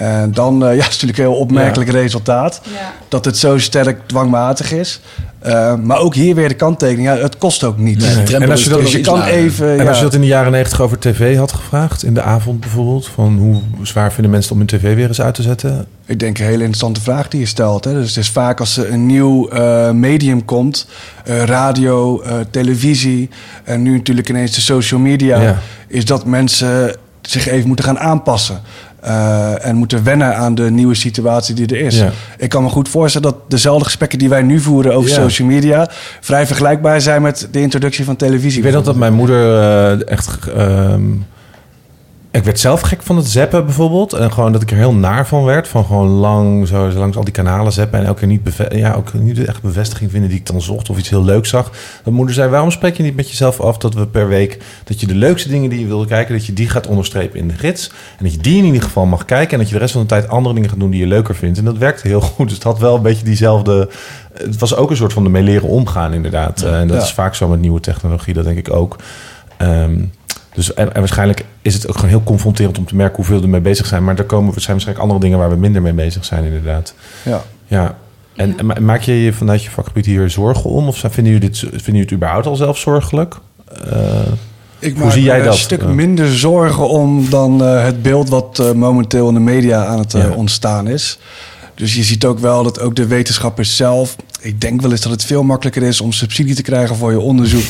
[0.00, 2.92] En dan eh, ja, is het natuurlijk een heel opmerkelijk resultaat Ja.
[3.08, 5.00] dat het zo sterk dwangmatig is.
[5.38, 7.78] Eh, maar ook hier weer de kanttekening, ja, het kost ook.
[7.78, 9.32] Nee, drempel En als je dat- Dus je iets kan lager.
[9.34, 9.70] even...
[9.70, 12.22] En ja, als je dat in de jaren negentig over tv had gevraagd, in de
[12.22, 15.86] avond bijvoorbeeld, van hoe zwaar vinden mensen om hun tv weer eens uit te zetten?
[16.06, 17.84] Ik denk een hele interessante vraag die je stelt.
[17.84, 17.92] Hè.
[17.92, 20.86] Dus het is vaak als er een nieuw eh, medium komt,
[21.24, 23.28] eh, radio, eh, televisie
[23.64, 25.58] en nu natuurlijk ineens de social media, Ja.
[25.88, 28.60] is dat mensen zich even moeten gaan aanpassen.
[29.02, 31.98] Eh, en moeten wennen aan de nieuwe situatie die er is.
[31.98, 32.10] Ja.
[32.38, 35.16] Ik kan me goed voorstellen dat dezelfde gesprekken die wij nu voeren over Ja.
[35.16, 35.88] social media
[36.20, 38.58] vrij vergelijkbaar zijn met de introductie van televisie.
[38.58, 40.38] Ik weet nog dat mijn moeder eh, echt.
[40.56, 41.02] ehm,
[42.32, 44.12] ik werd zelf gek van het zappen bijvoorbeeld.
[44.12, 45.68] En gewoon dat ik er heel naar van werd.
[45.68, 47.98] Van gewoon lang zo, langs al die kanalen zappen.
[47.98, 50.90] En elke keer niet, beve- ja, ook niet echt bevestiging vinden die ik dan zocht.
[50.90, 51.70] Of iets heel leuks zag.
[52.04, 54.58] Dat moeder zei, waarom spreek je niet met jezelf af dat we per week...
[54.84, 56.34] dat je de leukste dingen die je wilde kijken...
[56.34, 57.88] dat je die gaat onderstrepen in de gids.
[58.18, 59.52] En dat je die in ieder geval mag kijken.
[59.52, 61.34] En dat je de rest van de tijd andere dingen gaat doen die je leuker
[61.34, 61.58] vindt.
[61.58, 62.46] En dat werkte heel goed.
[62.46, 63.88] Dus het had wel een beetje diezelfde...
[64.32, 66.62] Het was ook een soort van ermee leren omgaan inderdaad.
[66.62, 67.02] Eh, en dat Ja.
[67.02, 68.34] is vaak zo met nieuwe technologie.
[68.34, 68.96] Dat denk ik ook.
[69.56, 70.02] Ehm,
[70.66, 73.42] dus, en, en waarschijnlijk is het ook gewoon heel confronterend om te merken hoeveel we
[73.42, 74.04] ermee bezig zijn.
[74.04, 76.94] Maar er komen zijn waarschijnlijk andere dingen waar we minder mee bezig zijn, inderdaad.
[77.22, 77.42] Ja.
[77.66, 77.96] Ja.
[78.36, 80.88] En, en ma- maak je je vanuit je vakgebied hier zorgen om?
[80.88, 83.34] Of vinden jullie, dit, vinden jullie het überhaupt al zelf zorgelijk?
[83.90, 84.00] Eh,
[84.78, 85.52] Ik Hoe maak zie jij dat?
[85.52, 89.84] een stuk minder zorgen om dan eh, het beeld wat eh, momenteel in de media
[89.84, 90.28] aan het Ja.
[90.30, 91.18] ontstaan is.
[91.74, 94.16] Dus je ziet ook wel dat ook de wetenschappers zelf...
[94.40, 97.20] Ik denk wel eens dat het veel makkelijker is om subsidie te krijgen voor je
[97.20, 97.64] onderzoek.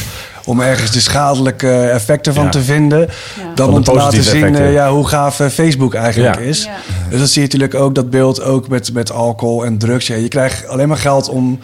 [0.51, 2.51] Om ergens de schadelijke effecten van Ja.
[2.51, 3.09] te vinden.
[3.55, 4.65] Dan om te laten zien effecten.
[4.67, 6.41] eh, ja, hoe gaaf eh, Facebook eigenlijk Ja.
[6.41, 6.65] is.
[6.65, 6.71] Ja.
[7.11, 10.07] Dus dat zie je natuurlijk ook, dat beeld ook met, met alcohol en drugs.
[10.07, 11.59] Ja, je krijgt alleen maar geld om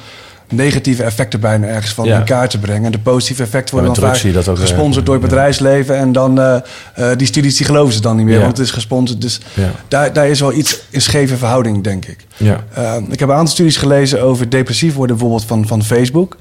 [0.48, 2.18] negatieve effecten bijna ergens van Ja.
[2.18, 2.84] in kaart te brengen.
[2.84, 5.28] En de positieve effecten worden dan vaak ook, gesponsord eh, door het ja.
[5.28, 5.96] bedrijfsleven.
[5.96, 6.56] En dan eh,
[6.94, 8.40] eh, die studies die geloven ze dan niet meer, Ja.
[8.40, 9.20] want het is gesponsord.
[9.20, 9.40] Dus
[9.88, 12.26] daar, daar is wel iets in scheve verhouding, denk ik.
[12.36, 12.64] Ja.
[12.78, 16.36] Uh, ik heb een aantal studies gelezen over depressief worden, bijvoorbeeld van, van Facebook.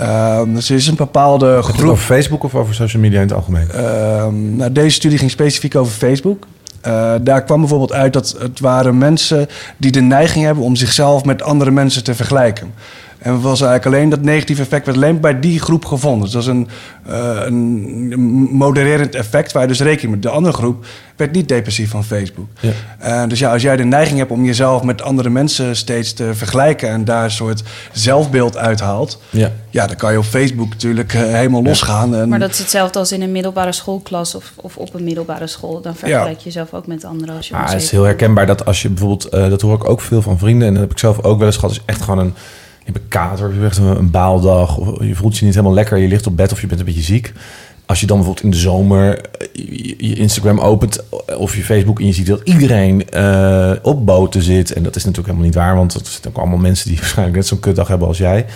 [0.00, 1.90] Uh, dus er is een bepaalde het groep.
[1.90, 3.68] over Facebook of over social media in het algemeen?
[3.74, 6.46] Uh, nou, deze studie ging specifiek over Facebook.
[6.86, 11.24] Uh, daar kwam bijvoorbeeld uit dat het waren mensen die de neiging hebben om zichzelf
[11.24, 12.72] met andere mensen te vergelijken.
[13.20, 16.22] En het was eigenlijk alleen dat negatieve effect werd alleen bij die groep gevonden.
[16.22, 16.68] Dus dat is een,
[17.08, 18.08] uh, een
[18.52, 20.22] modererend effect waar je dus rekening met.
[20.22, 20.84] De andere groep
[21.16, 22.46] werd niet depressief van Facebook.
[22.60, 22.72] Ja.
[23.22, 26.34] Uh, dus ja, als jij de neiging hebt om jezelf met andere mensen steeds te
[26.34, 29.52] vergelijken en daar een soort zelfbeeld uithaalt, Ja.
[29.70, 32.14] ja, dan kan je op Facebook natuurlijk uh, helemaal losgaan.
[32.14, 35.46] En, Maar dat is hetzelfde als in een middelbare schoolklas of, of op een middelbare
[35.46, 35.80] school.
[35.80, 38.64] Dan vergelijk je jezelf ook met anderen als je Ah, het is heel herkenbaar dat
[38.64, 40.98] als je bijvoorbeeld, uh, dat hoor ik ook veel van vrienden en dat heb ik
[40.98, 42.34] zelf ook wel eens gehad, is echt gewoon een,
[42.84, 46.08] je een kater, je hebt een, baaldag, of je voelt je niet helemaal lekker, je
[46.08, 47.32] ligt op bed of je bent een beetje ziek.
[47.86, 49.20] Als je dan bijvoorbeeld in de zomer
[49.52, 51.04] je, je Instagram opent
[51.36, 55.04] of je Facebook en je ziet dat iedereen uh, op boten zit, en dat is
[55.04, 57.88] natuurlijk helemaal niet waar, want er zitten ook allemaal mensen die waarschijnlijk net zo'n kutdag
[57.88, 58.46] hebben als jij,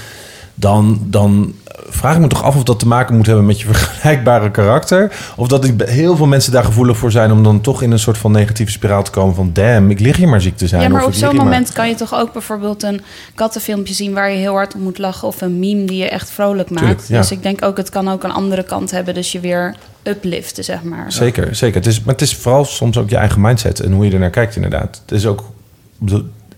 [0.54, 1.54] dan, dan
[1.88, 5.12] vraag ik me toch af of dat te maken moet hebben met je vergelijkbare karakter.
[5.36, 8.18] Of dat heel veel mensen daar gevoelig voor zijn om dan toch in een soort
[8.18, 10.82] van negatieve spiraal te komen van damn, ik lig hier maar ziek te zijn.
[10.82, 13.00] Ja, maar of op zo'n moment kan je toch ook bijvoorbeeld een
[13.34, 15.28] kattenfilmpje zien waar je heel hard om moet lachen.
[15.28, 16.86] Of een meme die je echt vrolijk maakt.
[16.86, 17.20] Tuurlijk, ja.
[17.20, 19.14] Dus ik denk ook, het kan ook een andere kant hebben.
[19.14, 21.12] Dus je weer upliften, zeg maar.
[21.12, 21.76] Zeker, zeker.
[21.76, 24.18] Het is, maar het is vooral soms ook je eigen mindset en hoe je er
[24.18, 25.00] naar kijkt inderdaad.
[25.02, 25.44] Het is ook,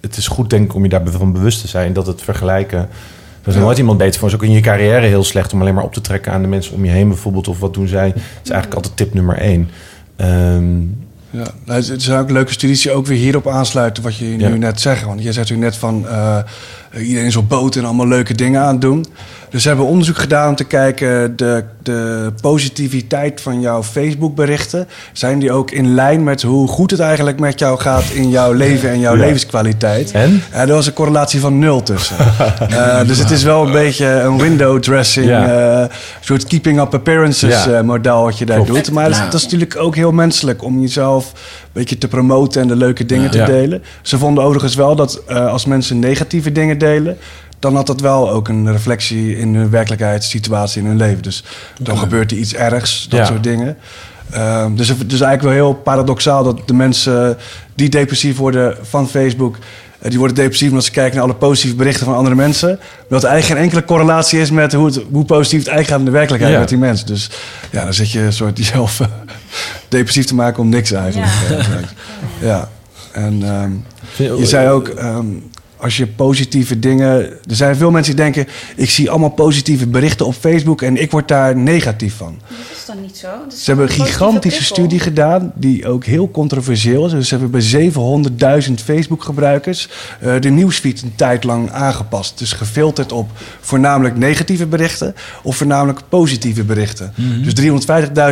[0.00, 2.88] het is goed denk ik om je daarvan bewust te zijn dat het vergelijken...
[3.46, 3.64] Er is Ja.
[3.64, 4.28] nooit iemand beter voor.
[4.30, 6.42] Het is ook in je carrière heel slecht om alleen maar op te trekken aan
[6.42, 7.48] de mensen om je heen bijvoorbeeld.
[7.48, 8.06] Of wat doen zij.
[8.06, 9.70] Het is eigenlijk altijd tip nummer één.
[10.16, 10.80] Ehm,
[11.30, 14.48] Ja, nou, het zijn ook leuke studies die ook weer hierop aansluiten wat je Ja.
[14.48, 15.04] nu net zegt.
[15.04, 16.38] Want jij zegt u net van eh,
[17.02, 19.06] iedereen is op boot en allemaal leuke dingen aan het doen.
[19.50, 24.88] Dus ze hebben onderzoek gedaan om te kijken de, de positiviteit van jouw Facebook berichten.
[25.12, 28.52] Zijn die ook in lijn met hoe goed het eigenlijk met jou gaat in jouw
[28.52, 29.20] leven en jouw Ja.
[29.20, 30.10] levenskwaliteit?
[30.10, 30.42] En?
[30.52, 32.16] Ja, er was een correlatie van nul tussen.
[32.68, 35.80] Eh, dus het is wel een beetje een window dressing, Ja.
[35.82, 37.72] eh, soort keeping up appearances Ja.
[37.72, 38.70] eh, model wat je daar Klopt.
[38.84, 38.90] doet.
[38.94, 41.32] Maar dat, is- dat is natuurlijk ook heel menselijk om jezelf
[41.76, 43.82] beetje te promoten en de leuke dingen te delen.
[44.02, 47.16] Ze vonden overigens wel dat eh, als mensen negatieve dingen delen,
[47.58, 51.22] dan had dat wel ook een reflectie in hun werkelijkheidssituatie in hun leven.
[51.22, 51.44] Dus
[51.80, 53.76] dan gebeurt er iets ergs, dat soort dingen.
[54.30, 57.36] Ehm, dus het is eigenlijk wel heel paradoxaal dat de mensen
[57.74, 59.58] die depressief worden van Facebook.
[60.06, 62.78] Eh, Die worden depressief omdat ze kijken naar alle positieve berichten van andere mensen.
[63.08, 65.98] Dat er eigenlijk geen enkele correlatie is met hoe, het, hoe positief het eigenlijk gaat
[65.98, 66.60] in de werkelijkheid Ja.
[66.60, 67.06] met die mensen.
[67.06, 67.30] Dus
[67.70, 69.06] ja, dan zit je een soort jezelf eh,
[69.88, 71.32] depressief te maken om niks eigenlijk.
[71.48, 71.56] Ja.
[71.56, 71.80] Ja.
[72.40, 72.68] ja.
[73.12, 73.70] En ehm,
[74.38, 75.26] je zei ook, ehm,
[75.76, 77.08] als je positieve dingen.
[77.24, 81.10] Er zijn veel mensen die denken: ik zie allemaal positieve berichten op Facebook en ik
[81.10, 82.40] word daar negatief van.
[82.86, 83.28] Is dan niet zo.
[83.48, 87.12] Ze hebben een gigantische studie gedaan, die ook heel controversieel is.
[87.12, 87.90] Dus ze hebben bij
[88.68, 89.88] 700.000 Facebook-gebruikers
[90.20, 92.38] eh, de nieuwsfeed een tijd lang aangepast.
[92.38, 97.12] Dus gefilterd op voornamelijk negatieve berichten of voornamelijk positieve berichten.
[97.42, 97.52] Dus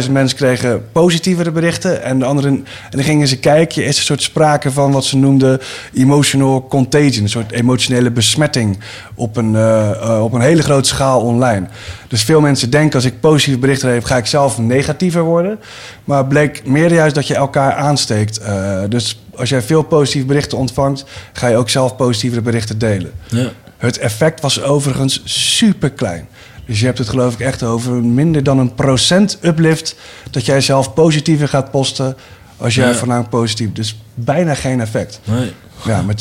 [0.04, 2.52] 350.000 mensen kregen positievere berichten en de anderen.
[2.54, 5.60] En dan gingen ze kijken, is er een soort sprake van wat ze noemden
[5.94, 8.78] emotional contagion, een soort emotionele besmetting
[9.14, 11.66] op een, eh, eh, op een hele grote schaal online.
[12.08, 15.58] Dus veel mensen denken als ik positieve berichten heb, ga ik zelf negatiever worden.
[16.04, 18.38] Maar het bleek meer juist dat je elkaar aansteekt.
[18.38, 23.12] Eh, dus als jij veel positieve berichten ontvangt, ga je ook zelf positievere berichten delen.
[23.28, 23.48] Ja.
[23.76, 26.28] Het effect was overigens super klein.
[26.66, 29.96] Dus je hebt het geloof ik echt over minder dan een procent uplift
[30.30, 32.16] dat jij zelf positiever gaat posten
[32.56, 32.94] als jij Ja.
[32.94, 33.72] voornamelijk positief.
[33.72, 35.20] Dus bijna geen effect.
[35.24, 35.52] Nee.
[35.84, 36.20] Ja, met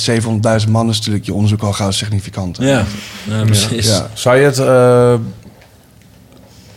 [0.65, 2.57] 700.000 man is natuurlijk je onderzoek al gauw significant.
[2.59, 2.83] Ja.
[3.23, 3.87] ja, precies.
[3.87, 4.07] Ja.
[4.13, 5.13] Zou je het eh,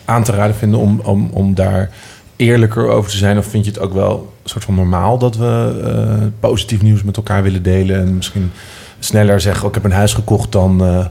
[0.06, 1.90] aan te raden vinden om, om, om daar
[2.36, 3.38] eerlijker over te zijn?
[3.38, 7.02] Of vind je het ook wel een soort van normaal dat we eh, positief nieuws
[7.02, 7.96] met elkaar willen delen?
[7.96, 8.52] En misschien
[8.98, 11.06] sneller zeggen, oh, ik heb een huis gekocht dan eh,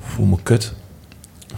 [0.00, 0.72] voel me kut.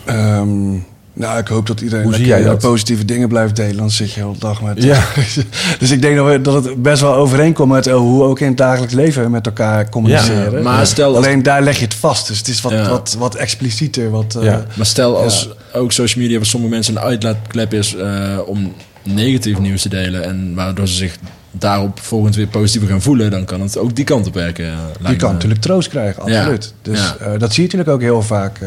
[0.04, 0.74] Ehm,
[1.14, 2.60] nou, ik hoop dat iedereen Hoe zie lekker, jij dat?
[2.62, 3.76] positieve dingen blijft delen.
[3.76, 4.82] Dan zit je de hele dag met...
[4.82, 5.04] Ja.
[5.78, 8.40] dus ik denk dat, we, dat het best wel overeenkomt met eh, hoe we ook
[8.40, 10.52] in het dagelijks leven met elkaar communiceren.
[10.52, 12.26] Ja, maar stel als- Alleen daar leg je het vast.
[12.28, 12.88] Dus het is wat, Ja.
[12.88, 14.10] wat, wat explicieter.
[14.10, 14.64] Wat, eh, Ja.
[14.76, 18.72] Maar stel als ook social media voor sommige mensen een uitlaatklep is eh, om
[19.02, 21.16] negatief nieuws te delen en waardoor ze zich
[21.50, 24.64] daarop volgend weer positiever gaan voelen, dan kan het ook die kant op werken.
[24.64, 25.32] Je kan me.
[25.34, 26.74] natuurlijk troost krijgen, absoluut.
[26.82, 28.58] Dus eh, dat zie je natuurlijk ook heel vaak.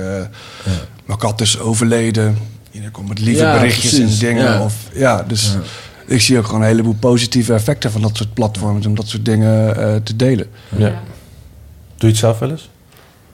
[1.06, 2.38] Mijn kat is overleden.
[2.72, 4.22] Iedereen komt met lieve Ja, berichtjes precies.
[4.22, 4.44] en dingen.
[4.44, 4.64] Ja.
[4.64, 5.58] Of, ja, dus
[6.08, 8.86] ik zie ook gewoon een heleboel positieve effecten van dat soort platforms...
[8.86, 10.48] om dat soort dingen eh, te delen.
[10.70, 10.88] Ja.
[10.88, 10.94] Doe
[11.98, 12.70] je het zelf wel eens?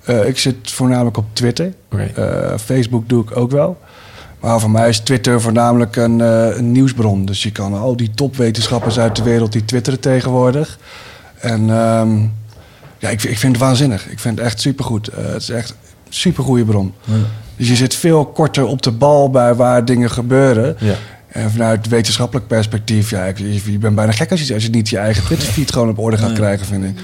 [0.03, 1.73] Eh, ik zit voornamelijk op Twitter.
[1.91, 2.03] Oké.
[2.03, 3.79] Eh, Facebook doe ik ook wel.
[4.39, 7.25] Maar voor mij is Twitter voornamelijk een, eh, een nieuwsbron.
[7.25, 10.79] Dus je kan al die topwetenschappers uit de wereld die twitteren tegenwoordig.
[11.39, 12.19] En ehm,
[12.99, 14.10] ja, ik, ik vind het waanzinnig.
[14.10, 15.10] Ik vind het echt supergoed.
[15.15, 15.75] Het is echt een
[16.10, 16.93] supergoeie bron.
[17.62, 20.76] Dus je zit veel korter op de bal bij waar dingen gebeuren.
[20.80, 20.95] Ja.
[21.28, 24.69] En vanuit wetenschappelijk perspectief, ja, ik, je, je bent bijna gek als je, als je
[24.69, 26.95] niet je eigen Twitterfeed gewoon op orde gaat krijgen, vind ik.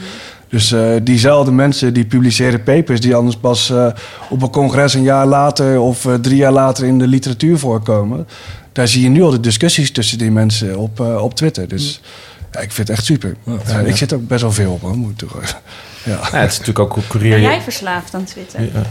[0.50, 3.88] Dus eh, diezelfde mensen die publiceren papers die anders pas eh,
[4.30, 8.28] op een congres een jaar later of eh, drie jaar later in de literatuur voorkomen.
[8.72, 11.67] Daar zie je nu al de discussies tussen die mensen op, op Twitter.
[11.67, 13.36] Dus ja, ik vind het echt super.
[13.43, 15.58] Ja, Eh, ik zit er ook best wel veel op, hoor, moet ik toegeven.
[16.04, 16.20] Ja.
[16.32, 17.32] Ja, het is natuurlijk ook courier.
[17.32, 18.60] Ben jij verslaafd aan Twitter?
[18.62, 18.82] Ja.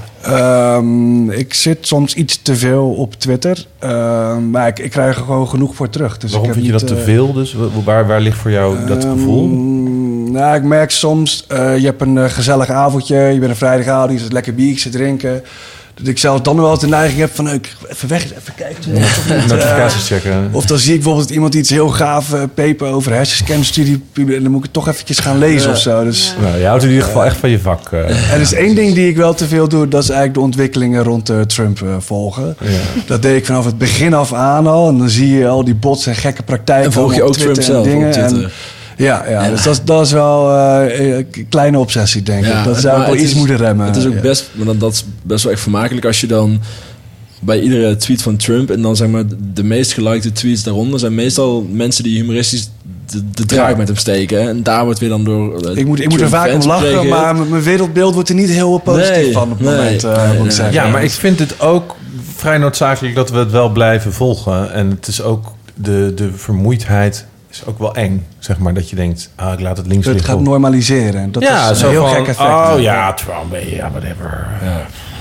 [0.77, 3.67] Ehm, ik zit soms iets te veel op Twitter.
[3.79, 6.19] Ehm, maar ik, ik krijg er gewoon genoeg voor terug.
[6.19, 7.53] Dus Waarom ik heb vind je dat te eh, veel dus?
[7.55, 9.47] Wa- Waar, waar ligt voor jou dat Ehm, gevoel?
[10.31, 14.13] Nou, ik merk soms, eh, je hebt een eh, gezellig avondje, je bent een vrijdagavond,
[14.13, 15.43] je zit lekker biertje drinken.
[15.97, 18.55] Dat ik zelfs dan wel eens de neiging heb van, eh, ik even weg, even
[18.57, 18.93] kijken.
[19.49, 20.49] Notificaties checken.
[20.53, 24.37] Of dan zie ik bijvoorbeeld iemand iets heel gaaf uh, paper over hersenscanstudie publiceren.
[24.37, 26.05] En dan moet ik het toch eventjes gaan lezen of zo.
[26.05, 27.93] Dus, Nou, je houdt in ieder geval echt van je vak.
[27.93, 28.33] eh.
[28.33, 29.89] Er is één ding die ik wel te veel doe.
[29.89, 32.57] Dat is eigenlijk de ontwikkelingen rond eh, Trump eh, volgen.
[32.61, 32.69] Ja.
[33.07, 34.89] Dat deed ik vanaf het begin af aan al.
[34.89, 36.85] En dan zie je al die bots en gekke praktijken.
[36.87, 38.11] En volg je ook Trump zelf op dingen.
[38.11, 38.43] Twitter?
[38.45, 38.51] En,
[38.97, 42.65] ja, ja dus dat, dat is wel eh, een kleine obsessie, denk ik.
[42.65, 43.87] Dat zou wel iets is- moeten remmen.
[43.87, 44.21] Het is ook Ja.
[44.21, 46.61] best, maar dan, dat is best wel echt vermakelijk als je dan
[47.41, 49.23] bij iedere tweet van Trump en dan zeg maar
[49.55, 52.71] de meest gelikte tweets daaronder zijn meestal mensen die humoristisch
[53.11, 53.77] de, de draak Ja.
[53.77, 54.43] met hem steken.
[54.43, 54.49] hè.
[54.49, 55.61] En daar wordt weer dan door.
[55.65, 58.49] eh, Ik moet, ik moet er vaak om lachen, maar mijn wereldbeeld wordt er niet
[58.49, 60.51] heel positief Nee, van op het nee, moment, eh, nee, moet ik nee.
[60.51, 60.75] zeggen.
[60.75, 61.97] Ja, maar ik vind het ook
[62.37, 64.73] vrij noodzakelijk dat we het wel blijven volgen.
[64.73, 67.25] En het is ook de, de vermoeidheid
[67.61, 68.75] is ook wel eng, zeg maar.
[68.75, 70.35] Dat je denkt, ah, ik laat het links het liggen.
[70.35, 71.33] gaat normaliseren.
[71.33, 72.49] Dat ja, is een heel van, gek effect.
[72.49, 74.49] Oh ja, Trump, ja, whatever.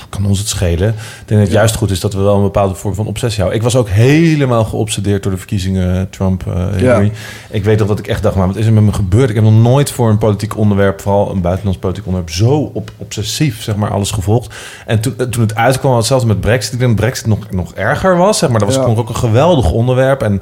[0.09, 0.87] Kan ons het schelen.
[0.89, 3.39] Ik denk dat het juist goed is dat we wel een bepaalde vorm van obsessie
[3.39, 3.59] houden.
[3.59, 6.47] Ik was ook helemaal geobsedeerd door de verkiezingen Trump.
[6.47, 7.11] eh, Hillary.
[7.49, 9.29] Ik weet nog dat ik echt dacht, maar wat is er met me gebeurd?
[9.29, 12.91] Ik heb nog nooit voor een politiek onderwerp, vooral een buitenlands politiek onderwerp, zo op,
[12.97, 14.53] obsessief zeg maar alles gevolgd.
[14.85, 16.73] En toen, toen het uitkwam, hetzelfde met Brexit.
[16.73, 18.59] Ik denk dat Brexit nog, nog erger was, zeg maar.
[18.59, 20.21] Dat was ook een geweldig onderwerp.
[20.21, 20.33] En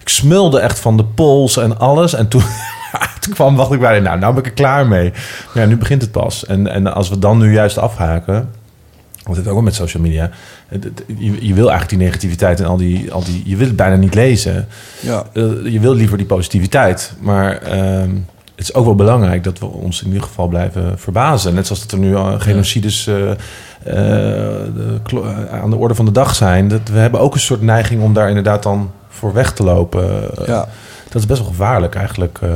[0.00, 2.14] ik smulde echt van de polls en alles.
[2.14, 2.42] En toen,
[3.34, 5.10] kwam, wacht ik bij, nou, nou ben ik er klaar mee.
[5.54, 6.46] Maar ja, nu begint het pas.
[6.46, 8.50] En, en als we dan nu juist afhaken,
[9.24, 10.30] want het ook wel met social media.
[11.06, 13.42] Je, je wil eigenlijk die negativiteit en al die, al die...
[13.46, 14.66] Je wil het bijna niet lezen.
[15.00, 15.24] Ja.
[15.32, 17.12] Eh, je wil liever die positiviteit.
[17.20, 18.10] Maar ehm,
[18.54, 21.54] het is ook wel belangrijk dat we ons in ieder geval blijven verbazen.
[21.54, 23.36] Net zoals dat er nu al genocides eh, eh,
[23.84, 26.68] de eh, aan de orde van de dag zijn.
[26.68, 30.30] Dat we hebben ook een soort neiging om daar inderdaad dan voor weg te lopen.
[30.38, 30.68] Eh, Ja.
[31.08, 32.38] Dat is best wel gevaarlijk eigenlijk.
[32.42, 32.50] eh.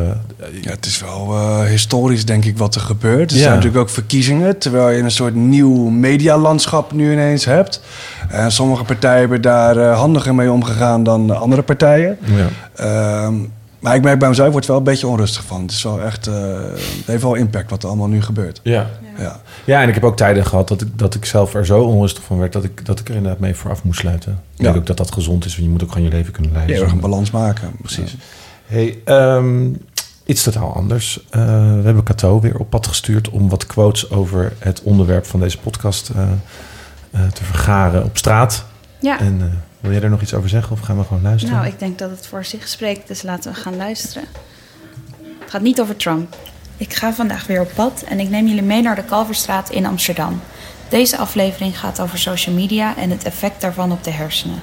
[0.62, 3.30] Ja, het is wel eh, historisch, denk ik, wat er gebeurt.
[3.30, 3.42] Er Ja.
[3.42, 7.80] zijn natuurlijk ook verkiezingen, terwijl je een soort nieuw medialandschap nu ineens hebt.
[8.28, 12.18] En sommige partijen hebben daar eh, handiger mee omgegaan dan andere partijen.
[12.24, 12.48] ja.
[12.74, 13.34] Ehm,
[13.80, 15.62] maar ik merk bij mezelf, ik word er wel een beetje onrustig van.
[15.62, 16.34] Het is wel echt, eh,
[16.72, 18.60] het heeft wel impact wat er allemaal nu gebeurt.
[18.62, 18.86] Ja.
[19.18, 19.40] Ja.
[19.64, 22.22] Ja, en ik heb ook tijden gehad dat ik, dat ik zelf er zo onrustig
[22.22, 22.52] van werd...
[22.52, 24.32] dat ik, dat ik er inderdaad mee vooraf moest sluiten.
[24.32, 24.64] Ik Ja.
[24.64, 26.74] denk ook dat dat gezond is, want je moet ook gewoon je leven kunnen leiden.
[26.74, 27.70] Heel erg een balans maken.
[27.82, 28.16] Precies.
[28.66, 29.68] Hey, ehm,
[30.26, 31.20] iets totaal anders.
[31.30, 31.40] Eh,
[31.74, 33.30] we hebben Cato weer op pad gestuurd...
[33.30, 36.28] om wat quotes over het onderwerp van deze podcast eh,
[37.10, 38.64] eh, te vergaren op straat.
[39.00, 39.18] Ja.
[39.18, 39.46] En eh,
[39.80, 41.56] wil jij er nog iets over zeggen of gaan we gewoon luisteren?
[41.56, 44.28] Nou, ik denk dat het voor zich spreekt, dus laten we gaan luisteren.
[45.40, 46.36] Het gaat niet over Trump.
[46.76, 49.86] Ik ga vandaag weer op pad en ik neem jullie mee naar de Kalverstraat in
[49.86, 50.40] Amsterdam.
[50.88, 54.60] Deze aflevering gaat over social media en het effect daarvan op de hersenen.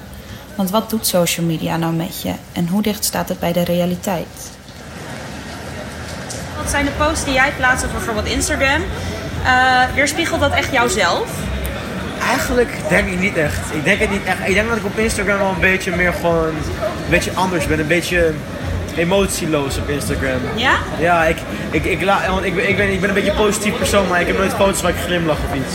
[0.56, 3.64] Want wat doet social media nou met je en hoe dicht staat het bij de
[3.64, 4.52] realiteit?
[6.64, 8.82] Wat zijn de posts die jij plaatst op bijvoorbeeld Instagram?
[9.42, 11.28] Uh, weerspiegelt dat echt jouzelf?
[12.28, 13.58] Eigenlijk denk ik niet echt.
[13.72, 14.38] Ik denk het niet echt.
[14.48, 17.78] Ik denk dat ik op Instagram wel een beetje meer gewoon een beetje anders ben.
[17.78, 18.34] Een beetje
[18.96, 20.40] emotieloos op Instagram.
[20.54, 20.76] Ja?
[20.98, 21.36] Ja, ik,
[21.70, 24.08] ik, ik, la, want ik, ben, ik, ben, ik ben een beetje een positief persoon,
[24.08, 25.74] maar ik heb nooit foto's waar ik glimlach of iets.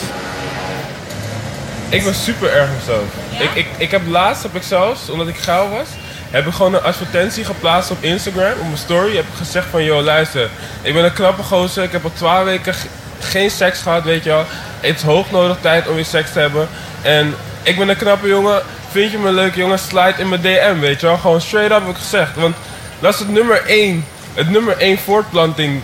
[1.89, 3.05] Ik ben super erg mezelf.
[3.39, 5.87] Ik, ik, ik heb laatst, heb ik zelfs, omdat ik gauw was,
[6.31, 9.15] heb ik gewoon een advertentie geplaatst op Instagram, op mijn story.
[9.15, 10.49] Heb ik gezegd van, yo luister,
[10.81, 12.87] ik ben een knappe gozer, ik heb al twaalf weken ge-
[13.19, 14.45] geen seks gehad, weet je wel.
[14.79, 16.67] Het is hoog nodig tijd om weer seks te hebben.
[17.01, 18.61] En ik ben een knappe jongen,
[18.91, 21.17] vind je me een leuke jongen, slide in mijn DM, weet je wel.
[21.17, 22.55] Gewoon straight up heb ik gezegd, want
[22.99, 25.81] dat is het nummer één, het nummer één voortplanting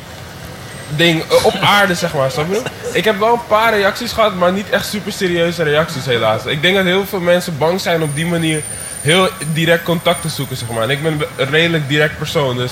[0.95, 2.31] ding eh, op aarde, zeg maar.
[2.31, 2.61] Snap je?
[2.93, 6.45] Ik heb wel een paar reacties gehad, maar niet echt super serieuze reacties, helaas.
[6.45, 8.63] Ik denk dat heel veel mensen bang zijn op die manier
[9.01, 10.83] heel direct contact te zoeken, zeg maar.
[10.83, 12.71] En ik ben een redelijk direct persoon, dus,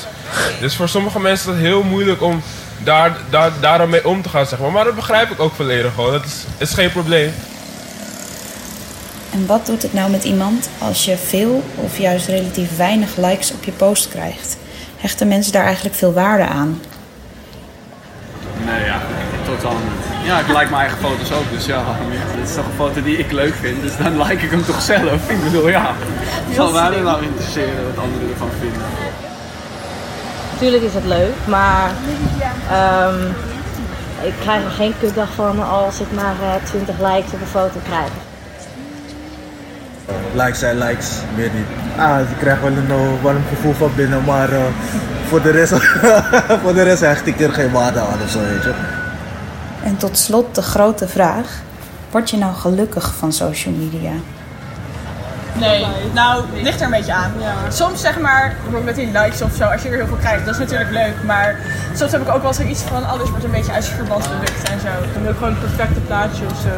[0.60, 2.42] dus voor sommige mensen is het heel moeilijk om
[2.84, 4.72] daar, daar, daarom mee om te gaan, zeg maar.
[4.72, 6.12] Maar dat begrijp ik ook volledig gewoon.
[6.12, 7.34] Dat is, is geen probleem.
[9.32, 13.52] En wat doet het nou met iemand als je veel of juist relatief weinig likes
[13.52, 14.58] op je post krijgt?
[14.98, 16.82] Hechten mensen daar eigenlijk veel waarde aan?
[18.66, 19.02] Nee, ja,
[19.46, 20.28] totaal niet.
[20.28, 22.20] Ja, ik like mijn eigen foto's ook, dus ja, waarom niet?
[22.36, 24.82] Dit is toch een foto die ik leuk vind, dus dan like ik hem toch
[24.82, 25.30] zelf.
[25.30, 25.92] Ik bedoel, ja,
[26.56, 28.82] zal mij nou interesseren wat anderen ervan vinden.
[30.52, 31.92] Natuurlijk is het leuk, maar
[32.70, 33.22] ehm,
[34.22, 37.80] ik krijg er geen kutdag van als ik maar eh, 20 likes op een foto
[37.84, 38.10] krijg.
[40.34, 41.66] Likes zijn likes, meer niet.
[41.98, 44.60] Ah, je krijgt wel een uh, warm gevoel van binnen, maar eh,
[45.28, 45.74] voor, de rest,
[46.64, 48.74] voor de rest hecht ik er geen waarde aan of zo, weet je.
[49.84, 51.48] En tot slot de grote vraag:
[52.12, 54.12] word je nou gelukkig van social media?
[55.60, 57.32] Nee, nou, het ligt er een beetje aan.
[57.70, 60.46] Soms zeg maar, bijvoorbeeld met die likes of zo, als je er heel veel krijgt,
[60.46, 61.16] dat is natuurlijk leuk.
[61.26, 61.56] Maar
[61.96, 64.28] soms heb ik ook wel eens iets van, alles wordt een beetje uit je verband
[64.28, 64.88] gelukt en zo.
[65.14, 66.76] Dan ook gewoon het perfecte plaatje of zo.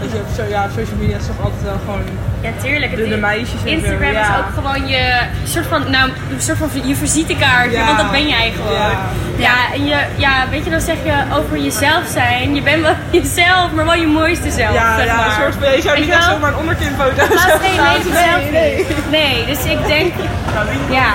[0.00, 2.04] Dat je op zo, ja, social media is toch altijd wel gewoon
[2.42, 2.96] Ja, tuurlijk.
[2.96, 3.74] de, de meisjes en zo.
[3.74, 4.20] Instagram ja.
[4.20, 7.86] is ook gewoon je soort van, nou, een soort van je visitekaartje, Ja.
[7.86, 8.72] want dat ben jij gewoon.
[8.72, 8.90] Ja.
[9.36, 9.54] Ja.
[9.74, 12.54] en je, ja, weet je, dan zeg je over jezelf zijn.
[12.54, 14.74] Je bent wel jezelf, maar wel je mooiste zelf.
[14.74, 15.26] Ja, zeg ja, maar.
[15.26, 18.86] een soort van, je zou niet echt zomaar een onderkinfoto leven Nee, zelf nee.
[19.10, 20.12] Nee, dus ik denk,
[20.90, 21.12] ja.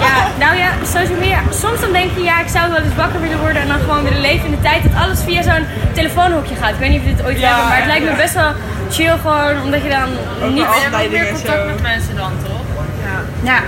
[0.00, 0.16] Ja,
[0.46, 1.40] nou ja, social media.
[1.50, 4.02] Soms dan denk je, ja, ik zou wel eens wakker willen worden en dan gewoon
[4.02, 6.70] willen leven in de tijd dat alles via zo'n telefoonhokje gaat.
[6.70, 8.52] Ik weet niet of je dit ooit Ja, hebt, maar het lijkt me best wel
[8.90, 10.08] chill gewoon, omdat je dan
[10.54, 10.64] niet...
[10.64, 11.52] afleiding en zo.
[11.82, 12.60] mensen dan, toch?
[13.42, 13.62] Ja.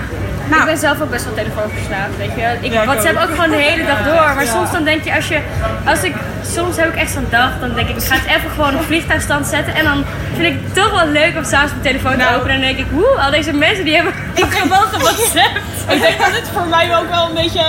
[0.49, 2.45] Ik ben zelf ook best wel telefoonverslaafd, weet je.
[2.67, 3.23] Ik Ja, WhatsApp ook.
[3.23, 4.51] ook gewoon de hele dag door, maar Ja.
[4.51, 5.39] soms dan denk je, als je,
[5.85, 6.15] als ik,
[6.55, 8.83] soms heb ik echt zo'n dag, dan denk ik, ik ga het even gewoon op
[8.83, 10.03] vliegtuigstand zetten en dan
[10.35, 12.35] vind ik het toch wel leuk om s'avonds mijn telefoon te Nou.
[12.35, 15.59] openen en dan denk ik, woe, al deze mensen die hebben ik gewoon gewhatsappt.
[15.89, 17.61] Ik denk dat het voor mij ook wel een beetje,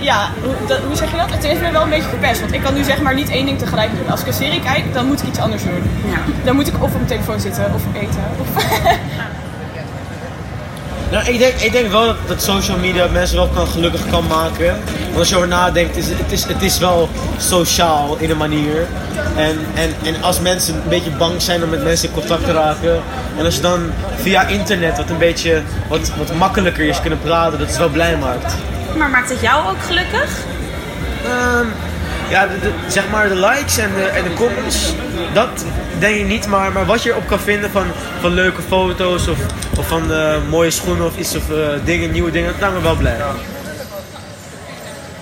[0.00, 0.28] ja,
[0.86, 1.30] hoe, zeg je dat?
[1.30, 2.40] Het heeft me wel een beetje verpest.
[2.40, 4.10] Want ik kan nu zeg maar niet één ding tegelijk doen.
[4.10, 5.90] Als ik een serie kijk, dan moet ik iets anders doen.
[6.44, 8.22] Dan moet ik of op mijn telefoon zitten, of eten.
[8.40, 8.48] Of
[11.10, 14.26] Nou, ik denk, ik denk wel dat, dat social media mensen wel kan, gelukkig kan
[14.26, 14.78] maken.
[15.04, 18.86] Want als je over nadenkt, is, het, is, het is wel sociaal in een manier.
[19.36, 22.52] En, en, en als mensen een beetje bang zijn om met mensen in contact te
[22.52, 23.02] raken.
[23.38, 27.58] En als je dan via internet wat een beetje wat, wat makkelijker is kunnen praten,
[27.58, 28.54] dat is wel blij maakt.
[28.96, 30.30] Maar maakt het jou ook gelukkig?
[31.24, 31.66] Ehm,
[32.28, 34.94] ja, de, zeg maar de likes en de, en de comments,
[35.32, 35.64] dat
[35.98, 36.46] denk ik niet.
[36.46, 37.86] Maar, maar wat je erop kan vinden van,
[38.20, 39.38] van leuke foto's of,
[39.78, 42.80] of van eh, mooie schoenen of iets of eh, dingen, nieuwe dingen, dat maakt me
[42.80, 43.16] wel blij.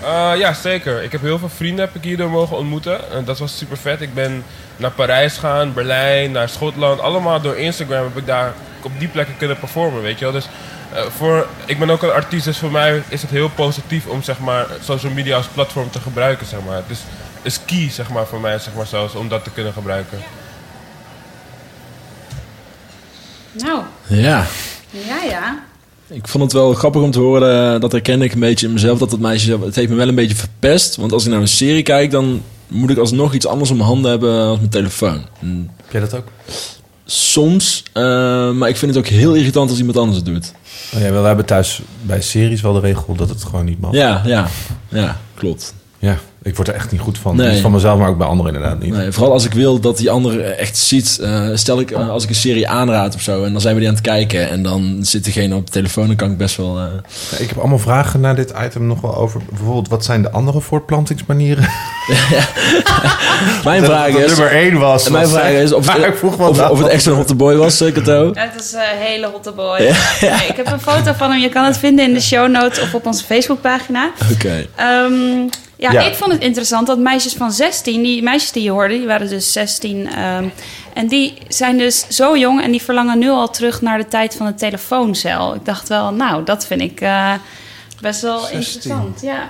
[0.05, 1.03] Eh, ja, zeker.
[1.03, 3.11] Ik heb heel veel vrienden heb ik hierdoor mogen ontmoeten.
[3.11, 4.01] En dat was super vet.
[4.01, 4.45] Ik ben
[4.77, 7.01] naar Parijs gegaan, Berlijn, naar Schotland.
[7.01, 10.35] Allemaal door Instagram heb ik daar op die plekken kunnen performen, weet je wel.
[10.35, 10.49] Dus
[10.92, 14.23] eh, voor, ik ben ook een artiest, dus voor mij is het heel positief om
[14.23, 16.77] zeg maar, social media als platform te gebruiken, zeg maar.
[16.77, 17.01] Het is,
[17.42, 20.18] is key, zeg maar, voor mij, zeg maar, zelfs, om dat te kunnen gebruiken.
[23.53, 24.47] Nou, Ja.
[24.90, 25.62] ja, ja.
[26.07, 28.73] Ik vond het wel grappig om te horen, eh, dat herkende ik een beetje in
[28.73, 30.97] mezelf, dat het meisje, het heeft me wel een beetje verpest.
[30.97, 33.88] Want als ik naar een serie kijk, dan moet ik alsnog iets anders om mijn
[33.88, 35.25] handen hebben als mijn telefoon.
[35.77, 36.27] Heb jij dat ook?
[37.05, 38.03] Soms, eh,
[38.51, 40.53] maar ik vind het ook heel irritant als iemand anders het doet.
[40.95, 43.93] Oh, ja, we hebben thuis bij series wel de regel dat het gewoon niet mag.
[43.93, 44.49] Ja, ja,
[44.88, 45.75] ja, klopt.
[45.99, 47.37] Ja, ik word er echt niet goed van.
[47.37, 47.51] Nee.
[47.53, 48.93] Niet van mezelf, maar ook bij anderen inderdaad niet.
[48.95, 51.19] Nee, vooral als ik wil dat die ander echt ziet.
[51.23, 53.81] eh, stel ik eh, als ik een serie aanraad of zo en dan zijn we
[53.81, 56.57] die aan het kijken en dan zit diegene op de telefoon, dan kan ik best
[56.57, 56.79] wel.
[56.79, 56.85] eh,
[57.31, 59.41] Ja, Ik heb allemaal vragen naar dit item nog wel over.
[59.49, 61.69] Bijvoorbeeld, wat zijn de andere voortplantingsmanieren?
[63.65, 64.27] Mijn Dat vraag is.
[64.27, 65.07] nummer één was.
[65.07, 66.91] en mijn vraag zei- is of, Maar ik vroeg wel of, af of het wat-
[66.95, 68.31] echt zo'n hotte boy was, Kato.
[68.35, 69.79] Het is een hele hotte boy.
[69.79, 71.41] Nee, ik heb een foto van hem.
[71.41, 74.11] Je kan het vinden in de show notes of op onze Facebookpagina.
[74.33, 74.67] Oké.
[74.77, 75.13] Ehm,
[75.77, 76.01] ja, Ja.
[76.01, 79.29] ik vond het interessant dat meisjes van 16, die meisjes die je hoorde, die waren
[79.29, 80.09] dus 16.
[80.09, 80.49] ehm,
[80.95, 84.35] en die zijn dus zo jong en die verlangen nu al terug naar de tijd
[84.35, 85.55] van de telefooncel.
[85.55, 87.33] Ik dacht wel, nou, dat vind ik eh,
[88.01, 88.57] best wel 16.
[88.59, 89.21] interessant.
[89.21, 89.49] Ja.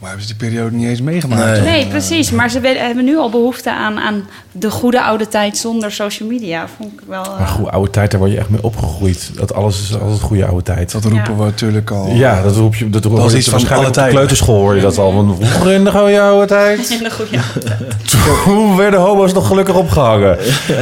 [0.00, 1.44] Mij hebben ze die periode niet eens meegemaakt.
[1.50, 1.60] Nee.
[1.60, 2.30] Nee, precies.
[2.30, 6.66] Maar ze hebben nu al behoefte aan, aan de goede oude tijd zonder social media.
[6.76, 7.22] Vond ik wel.
[7.24, 9.30] eh, Maar goede oude tijd, daar word je echt mee opgegroeid.
[9.34, 10.92] Dat alles is altijd goede oude tijd.
[10.92, 11.36] Dat roepen Ja.
[11.38, 12.06] we natuurlijk al.
[12.10, 12.90] Ja, dat roep je.
[12.90, 14.14] Dat, roep is je iets van waarschijnlijk alle op de tijden.
[14.14, 15.14] kleuterschool hoor je dat al.
[15.14, 16.90] Want vroeger in de goede oude tijd.
[16.90, 18.44] in de goede oude tijd.
[18.44, 20.38] Toen werden homo's nog gelukkig opgehangen.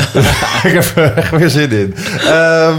[0.68, 1.94] ik heb er echt weer zin in.
[2.18, 2.74] Ehm,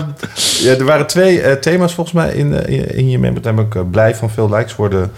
[0.60, 3.39] ja, er waren twee eh, thema's volgens mij in, eh, in, in je memo.
[3.41, 5.12] Namelijk eh, blij van veel likes worden.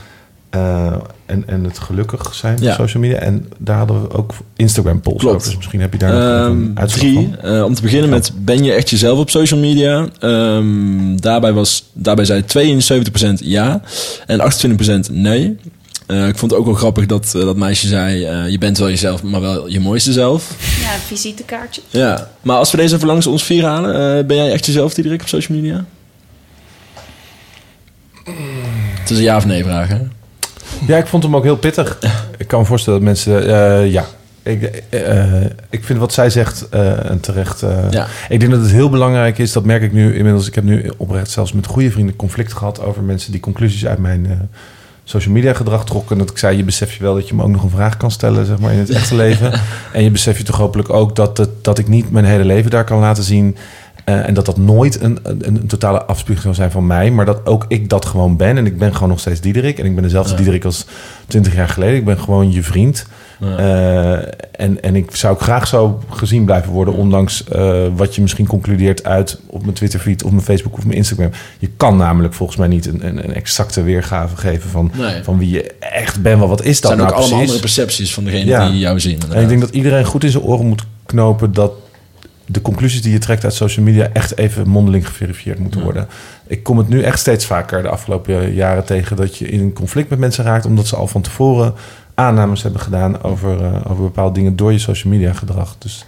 [0.49, 0.93] Eh,
[1.25, 2.69] en, en het gelukkig zijn Ja.
[2.71, 3.17] op social media.
[3.17, 5.35] En daar hadden we ook Instagram polls Klopt.
[5.35, 5.47] over.
[5.47, 7.13] Dus misschien heb je daar nog even Ehm, een uitslag drie.
[7.41, 7.51] van.
[7.51, 10.07] Eh, om te beginnen met ben je echt jezelf op social media?
[10.19, 13.81] Ehm, daarbij, was, daarbij zei 72% ja
[14.25, 15.57] en 28% nee.
[16.05, 18.23] Eh, ik vond het ook wel grappig dat dat meisje zei...
[18.25, 20.55] eh, je bent wel jezelf, maar wel je mooiste zelf.
[20.81, 21.81] Ja, een visitekaartje.
[21.89, 24.17] Ja, maar als we deze even langs ons vier halen...
[24.19, 25.85] eh, ben jij echt jezelf, Diederik, op social media?
[28.99, 29.97] Het is een ja of nee vraag, hè?
[30.87, 31.97] Ja, ik vond hem ook heel pittig.
[32.37, 33.41] Ik kan me voorstellen dat mensen...
[33.47, 34.05] eh, ja,
[34.43, 37.61] ik, eh, ik vind wat zij zegt eh, en terecht...
[37.61, 38.07] eh, Ja.
[38.29, 40.47] Ik denk dat het heel belangrijk is, dat merk ik nu inmiddels...
[40.47, 42.81] Ik heb nu oprecht zelfs met goede vrienden conflict gehad...
[42.83, 44.31] over mensen die conclusies uit mijn eh,
[45.03, 46.11] social media gedrag trokken.
[46.11, 47.97] En dat ik zei, je besef je wel dat je me ook nog een vraag
[47.97, 48.45] kan stellen...
[48.45, 49.51] zeg maar in het echte leven.
[49.93, 52.71] En je besef je toch hopelijk ook dat, het, dat ik niet mijn hele leven
[52.71, 53.57] daar kan laten zien...
[54.07, 57.11] Eh, en dat dat nooit een, een, een totale afspiegeling zou zijn van mij.
[57.11, 58.57] Maar dat ook ik dat gewoon ben.
[58.57, 59.79] En ik ben gewoon nog steeds Diederik.
[59.79, 60.37] En ik ben dezelfde Ja.
[60.37, 60.85] Diederik als
[61.27, 61.95] 20 jaar geleden.
[61.95, 63.07] Ik ben gewoon je vriend.
[63.39, 63.57] Ja.
[63.57, 66.93] Eh, en, en ik zou graag zo gezien blijven worden.
[66.93, 70.97] Ondanks eh, wat je misschien concludeert uit op mijn Twitterfeed of mijn Facebook of mijn
[70.97, 71.29] Instagram.
[71.59, 75.23] Je kan namelijk volgens mij niet een, een, een exacte weergave geven van, Nee.
[75.23, 76.39] van wie je echt bent.
[76.39, 77.55] Wel, wat is Het dat zijn nou ook allemaal precies?
[77.55, 78.69] andere percepties van degene Ja.
[78.69, 79.19] die jou zien.
[79.33, 81.71] En ik denk dat iedereen goed in zijn oren moet knopen dat
[82.49, 86.07] de conclusies die je trekt uit social media echt even mondeling geverifieerd moeten worden.
[86.47, 89.73] Ik kom het nu echt steeds vaker de afgelopen jaren tegen dat je in een
[89.73, 91.73] conflict met mensen raakt omdat ze al van tevoren
[92.13, 95.75] aannames hebben gedaan over, eh, over bepaalde dingen door je social media gedrag.
[95.77, 96.05] Dus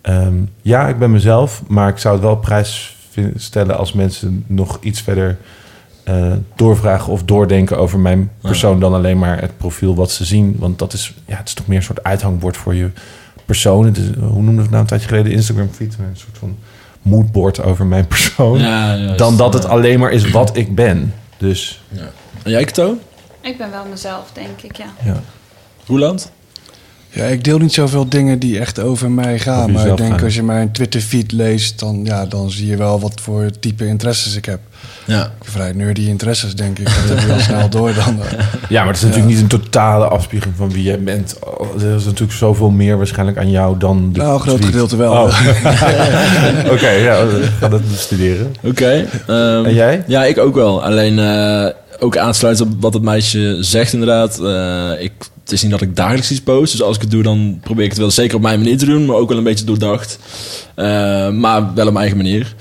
[0.00, 2.96] ehm, ja, ik ben mezelf, maar ik zou het wel prijs
[3.36, 5.38] stellen als mensen nog iets verder
[6.04, 10.56] eh, doorvragen of doordenken over mijn persoon dan alleen maar het profiel wat ze zien.
[10.58, 12.90] Want dat is, ja, het is toch meer een soort uithangbord voor je
[13.46, 13.88] persoon.
[13.88, 15.32] Is, hoe noemde het nou een tijdje geleden?
[15.32, 15.96] Instagram feed.
[15.98, 16.56] Een soort van
[17.02, 18.58] moodboard over mijn persoon.
[18.58, 19.18] Ja, juist.
[19.18, 21.14] dan dat het alleen maar is wat ik ben.
[21.38, 21.82] Dus
[22.42, 22.98] En jij, Kato?
[23.40, 24.86] Ik ben wel mezelf, denk ik, ja.
[25.04, 25.20] ja.
[25.86, 26.30] Roeland?
[27.16, 29.72] Ja, ik deel niet zoveel dingen die echt over mij gaan.
[29.72, 30.22] Maar ik denk gaan.
[30.24, 34.36] als je mijn Twitter-feed leest, dan, ja, dan zie je wel wat voor type interesses
[34.36, 34.60] ik heb.
[35.04, 35.30] Ja.
[35.42, 36.84] Vrij nerdy interesses, denk ik.
[36.84, 38.18] Dat heb je wel snel door dan.
[38.68, 41.36] Ja, maar het is natuurlijk niet een totale afspiegeling van wie jij bent.
[41.44, 44.70] Oh, Er is natuurlijk zoveel meer waarschijnlijk aan jou dan de Nou, een groot tweet.
[44.70, 45.12] gedeelte wel.
[45.12, 45.24] Oh.
[46.74, 48.54] Oké, ja, ik ga dat bestuderen.
[48.62, 49.06] Oké.
[49.26, 50.04] ehm, En jij?
[50.06, 50.82] Ja, ik ook wel.
[50.84, 51.66] Alleen eh,
[51.98, 54.38] ook aansluiten op wat het meisje zegt inderdaad.
[54.40, 55.12] Eh, ik,
[55.46, 56.72] het is niet dat ik dagelijks iets post.
[56.72, 58.84] Dus als ik het doe, dan probeer ik het wel zeker op mijn manier te
[58.84, 59.06] doen.
[59.06, 60.18] Maar ook wel een beetje doordacht.
[60.74, 62.54] Eh, maar wel op mijn eigen manier.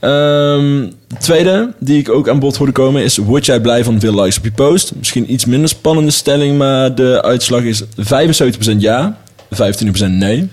[0.00, 3.16] De tweede, die ik ook aan bod hoorde komen, is...
[3.16, 4.92] Word jij blij van veel likes op je post?
[4.94, 7.84] Misschien iets minder spannende stelling, maar de uitslag is 75%
[8.78, 9.18] ja,
[9.54, 10.50] 25% nee.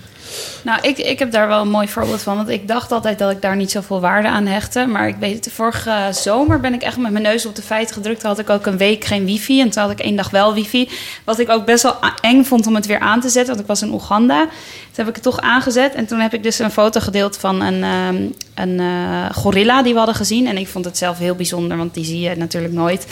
[0.62, 2.36] Nou, ik, ik heb daar wel een mooi voorbeeld van.
[2.36, 4.86] Want ik dacht altijd dat ik daar niet zoveel waarde aan hechtte.
[4.86, 7.94] Maar ik weet het, vorige zomer ben ik echt met mijn neus op de feiten
[7.94, 8.20] gedrukt.
[8.20, 9.60] Toen had ik ook een week geen wifi.
[9.60, 10.88] En toen had ik één dag wel wifi.
[11.24, 13.46] Wat ik ook best wel eng vond om het weer aan te zetten.
[13.46, 14.40] Want ik was in Oeganda.
[14.40, 14.50] Toen
[14.92, 15.94] heb ik het toch aangezet.
[15.94, 19.92] En toen heb ik dus een foto gedeeld van een, ehm, een eh, gorilla die
[19.92, 20.46] we hadden gezien.
[20.46, 23.06] En ik vond het zelf heel bijzonder, want die zie je natuurlijk nooit.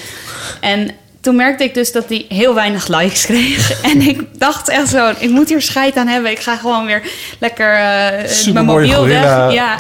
[0.61, 0.91] En
[1.29, 3.73] toen merkte ik dus dat hij heel weinig likes kreeg.
[3.93, 6.31] En ik dacht echt zo, ik moet hier scheid aan hebben.
[6.31, 7.03] Ik ga gewoon weer
[7.39, 9.47] lekker eh, mijn mobiel gorilla.
[9.47, 9.55] weg.
[9.55, 9.77] Ja.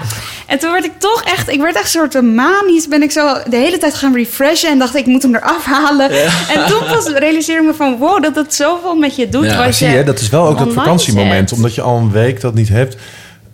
[0.47, 2.89] En toen werd ik toch echt, ik werd echt een soort manisch.
[2.89, 6.11] Ben ik zo de hele tijd gaan refreshen en dacht ik moet hem eraf halen.
[6.55, 9.45] En toen pas realiseerde ik me van wow, dat het zoveel met je doet.
[9.45, 11.49] Ja, zie je je, dat is wel ook dat vakantiemoment.
[11.49, 11.59] zet.
[11.59, 12.97] Omdat je al een week dat niet hebt,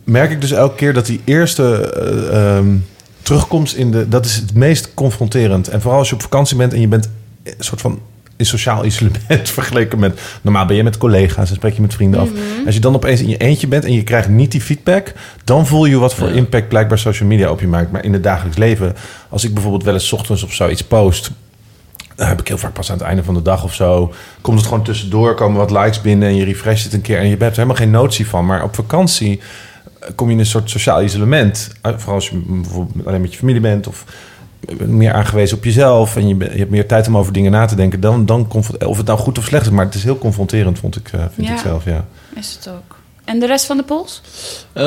[0.05, 1.93] merk ik dus elke keer dat die eerste
[2.33, 2.77] ehm,
[3.23, 4.09] terugkomst in de...
[4.09, 5.69] Dat is het meest confronterend.
[5.69, 7.09] En vooral als je op vakantie bent en je bent
[7.45, 8.01] een soort van
[8.37, 10.21] in sociaal isolement vergeleken met...
[10.43, 12.31] Normaal ben je met collega's en spreek je met vrienden af.
[12.31, 12.67] Mhm.
[12.67, 15.13] Als je dan opeens in je eentje bent en je krijgt niet die feedback...
[15.45, 17.93] dan voel je wat voor impact blijkbaar social media op je maakt.
[17.93, 18.95] Maar in het dagelijks leven,
[19.29, 21.31] als ik bijvoorbeeld wel eens 's ochtends of zo iets post...
[22.15, 24.13] Dan heb ik heel vaak pas aan het einde van de dag of zo.
[24.41, 27.25] Komt het gewoon tussendoor, komen wat likes binnen en je refresht het een keer en
[27.25, 28.47] je hebt er helemaal geen notie van.
[28.47, 29.41] Maar op vakantie
[30.01, 31.73] eh, kom je in een soort sociaal isolement.
[31.81, 34.05] Eh, Vooral als je bijvoorbeeld alleen met je familie bent of
[34.87, 38.01] meer aangewezen op jezelf en je, hebt meer tijd om over dingen na te denken.
[38.01, 38.49] Dan, dan
[38.87, 41.21] of het nou goed of slecht is, maar het is heel confronterend, vond ik, eh,
[41.35, 41.53] vind Ja.
[41.53, 41.85] ik zelf.
[41.85, 42.05] Ja.
[42.35, 42.97] Is het ook.
[43.25, 44.23] En de rest van de polls?
[44.73, 44.85] Eh,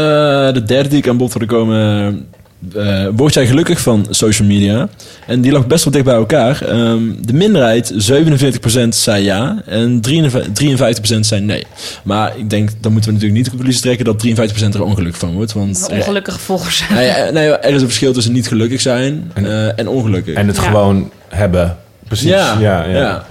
[0.54, 2.28] de derde die ik aan bod hoorde komen...
[2.76, 4.90] eh, word jij gelukkig van social media?
[5.28, 6.62] En die lag best wel dicht bij elkaar.
[6.62, 9.62] Ehm, de minderheid, 47% zei ja.
[9.66, 11.66] En 53% zei nee.
[12.04, 14.06] Maar ik denk, dan moeten we natuurlijk niet de conclusie trekken...
[14.06, 15.54] dat 53% er ongelukkig van wordt.
[15.54, 16.84] Want Een ongelukkige volgers.
[16.90, 20.36] Nee, eh, nee, er is een verschil tussen niet gelukkig zijn eh, en ongelukkig.
[20.36, 20.62] En het Ja.
[20.62, 21.78] gewoon hebben.
[22.08, 22.30] Precies.
[22.30, 22.98] Ja, ja, ja.
[22.98, 23.26] ja.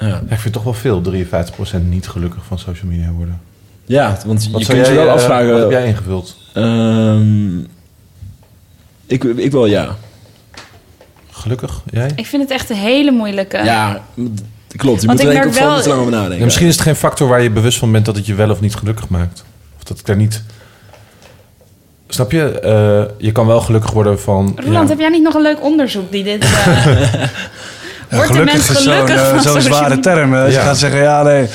[0.00, 0.22] Ja.
[0.28, 3.40] Ik vind toch wel veel, 53% niet gelukkig van social media worden.
[3.86, 5.50] Ja, want Wat je kunt je wel eh, afvragen...
[5.50, 6.36] Wat heb jij ingevuld?
[6.54, 7.58] Ehm,
[9.06, 9.96] ik, ik wel ja.
[11.30, 11.82] Gelukkig?
[11.90, 12.10] Jij?
[12.16, 13.56] Ik vind het echt een hele moeilijke.
[13.64, 14.02] Ja,
[14.76, 15.00] klopt.
[15.00, 16.38] Je Want moet er ik denk ik merk wel- lang over nadenken.
[16.38, 18.50] Ja, misschien is het geen factor waar je bewust van bent dat het je wel
[18.50, 19.44] of niet gelukkig maakt.
[19.76, 20.42] Of dat ik daar niet.
[22.08, 22.60] Snap je?
[22.60, 24.52] Eh, je kan wel gelukkig worden van.
[24.56, 24.88] Roland, ja.
[24.88, 26.42] heb jij niet nog een leuk onderzoek die dit...
[26.44, 26.86] eh,
[28.14, 30.12] Ja, Wordt de gelukkig mens is zo'n gelukkig eh, van zo'n social zware media?
[30.14, 30.30] term.
[30.46, 30.62] Ze Ja.
[30.62, 31.46] gaan zeggen, ja nee,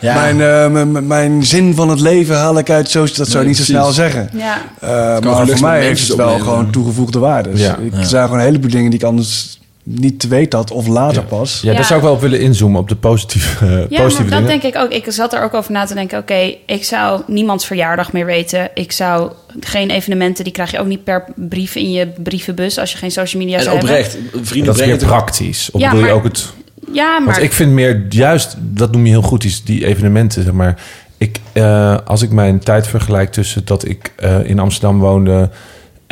[0.00, 0.14] Ja.
[0.14, 3.16] Mijn, eh, m- m- mijn zin van het leven haal ik uit social.
[3.16, 4.28] Dat zou je Nee, niet zo snel zeggen.
[4.32, 4.56] Ja.
[4.80, 4.88] Eh,
[5.20, 7.50] maar voor mij heeft het wel gewoon toegevoegde waarde.
[7.50, 7.76] Dus Ja.
[7.76, 7.98] ik, Ja.
[7.98, 11.22] Er zijn gewoon een heleboel dingen die ik anders niet te weten had of later
[11.24, 11.60] pas.
[11.62, 14.30] Ja, daar zou ik wel op willen inzoomen, op de positieve, eh, Ja, positieve maar
[14.40, 14.60] dat dingen.
[14.60, 14.90] denk ik ook.
[14.90, 16.18] Ik zat er ook over na te denken.
[16.18, 18.70] Oké, ik zou niemands verjaardag meer weten.
[18.74, 22.92] Ik zou geen evenementen, die krijg je ook niet per brief in je brievenbus als
[22.92, 24.46] je geen social media En zou oprecht, hebben.
[24.46, 25.70] vrienden dat is meer praktisch.
[25.70, 26.52] Of je maar- ook het...
[26.92, 30.42] Ja, maar Want ik vind meer juist, dat noem je heel goed, die, die evenementen,
[30.42, 30.80] zeg maar.
[31.18, 35.50] Ik, eh, als ik mijn tijd vergelijk tussen dat ik eh, in Amsterdam woonde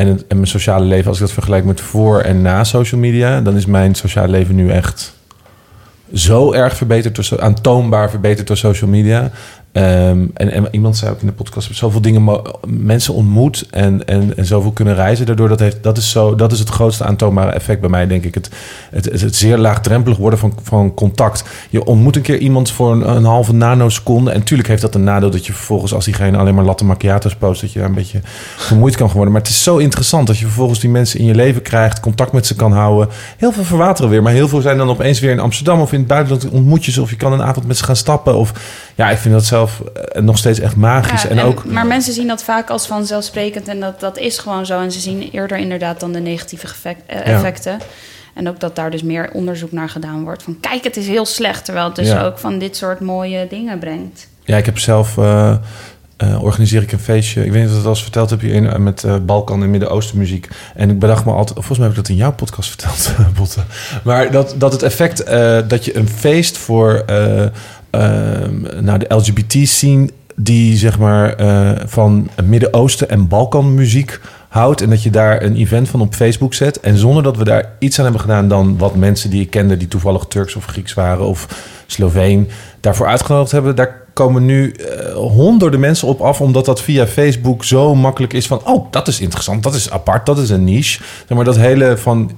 [0.00, 3.56] en, mijn sociale leven, als ik dat vergelijk met voor en na social media, dan
[3.56, 5.18] is mijn sociale leven nu echt
[6.14, 9.30] zo erg verbeterd, aantoonbaar verbeterd door social media.
[9.72, 14.44] Ehm, en, iemand zei ook in de podcast, zoveel dingen, mensen ontmoet en, en, en
[14.44, 15.26] zoveel kunnen reizen.
[15.26, 18.24] Daardoor dat, heeft, dat, is zo, dat is het grootste aantoonbare effect bij mij, denk
[18.24, 18.34] ik.
[18.34, 18.50] Het,
[18.90, 21.44] het, het, zeer laagdrempelig worden van, van contact.
[21.70, 24.30] Je ontmoet een keer iemand voor een, halve nanoseconde.
[24.30, 27.34] En natuurlijk heeft dat een nadeel dat je vervolgens, als diegene alleen maar latte macchiato's
[27.34, 28.20] post, dat je daar een beetje
[28.56, 29.32] vermoeid kan worden.
[29.32, 32.32] Maar het is zo interessant dat je vervolgens die mensen in je leven krijgt, contact
[32.32, 33.08] met ze kan houden.
[33.36, 35.98] Heel veel verwateren weer, maar heel veel zijn dan opeens weer in Amsterdam of in
[35.98, 37.02] het buitenland ontmoet je ze.
[37.02, 38.36] Of je kan een avond met ze gaan stappen.
[38.36, 38.52] Of
[39.00, 41.22] ja, ik vind dat zelf eh, nog steeds echt magisch.
[41.22, 41.64] Ja, en, ook.
[41.64, 44.80] maar mensen zien dat vaak als vanzelfsprekend en dat, dat is gewoon zo.
[44.80, 47.22] En ze zien eerder inderdaad dan de negatieve eh, Ja.
[47.22, 47.78] effecten.
[48.34, 50.42] En ook dat daar dus meer onderzoek naar gedaan wordt.
[50.42, 51.64] Van kijk, het is heel slecht.
[51.64, 52.22] Terwijl het dus Ja.
[52.24, 54.28] ook van dit soort mooie dingen brengt.
[54.44, 55.18] Ja, ik heb zelf.
[55.18, 55.56] eh,
[56.42, 57.44] organiseer ik een feestje.
[57.44, 58.82] Ik weet niet of ik dat al eens verteld heb hierin.
[58.82, 60.48] met Balkan en Midden-Oosten muziek.
[60.74, 61.54] En ik bedacht me altijd.
[61.54, 63.60] Volgens mij heb ik dat in jouw podcast verteld, Botte.
[64.04, 65.26] Maar dat, dat het effect
[65.68, 67.04] dat je een feest voor.
[67.90, 70.08] Eh, ehm, nou, de LGBT-scene.
[70.36, 74.80] die zeg maar eh, van Midden-Oosten en Balkan muziek houdt.
[74.80, 76.80] En dat je daar een event van op Facebook zet.
[76.80, 79.76] En zonder dat we daar iets aan hebben gedaan dan wat mensen die ik kende,
[79.76, 81.46] die toevallig Turks of Grieks waren of
[81.86, 82.48] Sloveen,
[82.80, 83.76] daarvoor uitgenodigd hebben.
[83.76, 88.46] Daar komen nu eh, honderden mensen op af, omdat dat via Facebook zo makkelijk is
[88.46, 91.02] van, oh, dat is interessant, dat is apart, dat is een niche.
[91.26, 92.30] Zeg maar dat hele van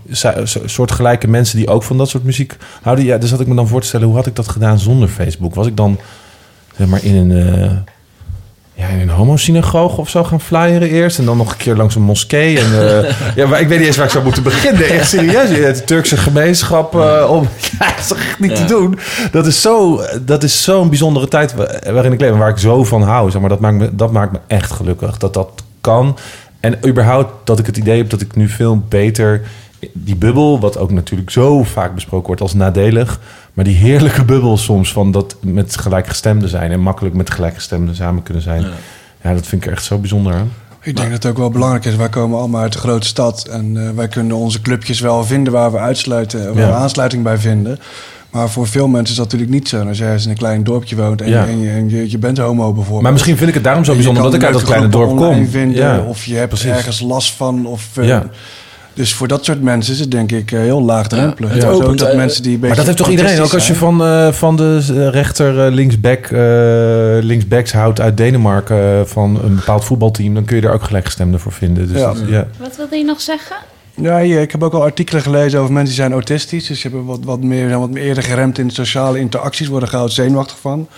[0.64, 3.05] soortgelijke mensen die ook van dat soort muziek houden.
[3.05, 5.09] Ja, dus had ik me dan voor te stellen, hoe had ik dat gedaan zonder
[5.09, 5.55] Facebook?
[5.55, 5.99] Was ik dan,
[6.76, 7.85] zeg maar, in een...
[8.75, 11.18] ja, in een homosynagoge of zo gaan flyeren eerst.
[11.18, 12.59] En dan nog een keer langs een moskee.
[12.61, 12.64] En,
[13.05, 14.89] eh, ja, maar ik weet niet eens waar ik zou moeten beginnen.
[14.89, 15.49] Echt serieus.
[15.79, 17.49] De Turkse gemeenschap eh, om...
[17.79, 18.57] Ja, dat is toch echt niet Ja.
[18.57, 18.99] te doen.
[19.33, 22.31] Dat is zo- dat is zo'n bijzondere tijd wa- waarin ik leef.
[22.31, 23.31] En waar ik zo van hou.
[23.31, 25.18] Zeg maar, dat, maakt me, dat maakt me echt gelukkig.
[25.18, 25.49] Dat dat
[25.81, 26.16] kan.
[26.61, 29.41] En überhaupt dat ik het idee heb dat ik nu veel beter...
[29.93, 33.20] Die bubbel, wat ook natuurlijk zo vaak besproken wordt als nadelig...
[33.53, 36.70] Maar die heerlijke bubbel soms van dat met gelijkgestemden zijn...
[36.70, 38.64] en makkelijk met gelijkgestemden samen kunnen zijn.
[39.22, 40.53] Ja, dat vind ik echt zo bijzonder aan.
[40.83, 41.97] Ik denk dat het ook wel belangrijk is.
[41.97, 43.47] Wij komen allemaal uit de grote stad.
[43.51, 46.68] En eh, wij kunnen onze clubjes wel vinden waar we uitsluiten, waar Ja.
[46.68, 47.78] we aansluiting bij vinden.
[48.30, 49.87] Maar voor veel mensen is dat natuurlijk niet zo.
[49.89, 51.47] Als jij eens in een klein dorpje woont en, Ja.
[51.47, 53.03] en, je, en je, je bent homo bijvoorbeeld.
[53.03, 55.18] Maar misschien vind ik het daarom zo bijzonder dat ik uit dat kleine dorp kom.
[55.18, 56.70] online Vinden, Ja, of je hebt precies.
[56.70, 57.66] ergens last van.
[57.66, 58.26] Of, eh, Ja.
[58.95, 61.51] Dus voor dat soort mensen is het denk ik eh, heel laagdrempelig.
[61.51, 63.40] Ja, het opent, dat mensen die een Maar dat heeft toch iedereen?
[63.40, 66.38] Ook als je van, eh, van de eh, rechter eh, linksback, eh,
[67.20, 69.09] linksbacks houdt uit Denemarken...
[69.09, 70.34] van een bepaald voetbalteam...
[70.34, 71.88] dan kun je daar ook gelijkgestemden voor vinden.
[71.88, 72.07] Dus Ja.
[72.12, 72.47] dat- ja.
[72.59, 73.57] Wat wilde je nog zeggen?
[73.95, 76.66] Ja, ja, ik heb ook al artikelen gelezen over mensen die zijn autistisch.
[76.66, 79.88] Dus die hebben wat, wat meer, zijn wat meer eerder geremd in sociale interacties, worden
[79.88, 80.88] gauw zenuwachtig van.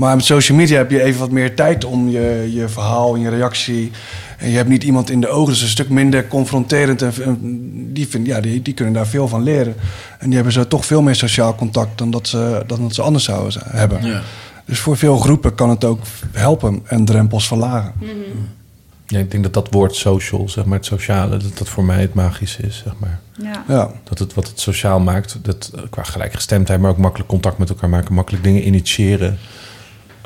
[0.00, 3.20] Maar met social media heb je even wat meer tijd om je, je verhaal en
[3.20, 3.90] je reactie.
[4.38, 7.02] En je hebt niet iemand in de ogen, dus een stuk minder confronterend.
[7.02, 7.48] En, en
[7.92, 9.74] die, vind, ja, die, die kunnen daar veel van leren.
[10.18, 13.02] En die hebben zo toch veel meer sociaal contact dan dat ze, dan dat ze
[13.02, 14.04] anders zouden zijn- hebben.
[14.06, 14.22] Ja.
[14.64, 16.00] Dus voor veel groepen kan het ook
[16.32, 17.92] helpen en drempels verlagen.
[19.06, 21.36] Ja, ik denk dat dat woord social, zeg maar het sociale...
[21.36, 23.20] dat dat voor mij het magische is, zeg maar.
[23.42, 23.64] Ja.
[23.68, 23.90] Ja.
[24.04, 26.80] Dat het wat het sociaal maakt, dat, eh, qua gelijkgestemdheid...
[26.80, 29.38] maar ook makkelijk contact met elkaar maken, makkelijk dingen initiëren...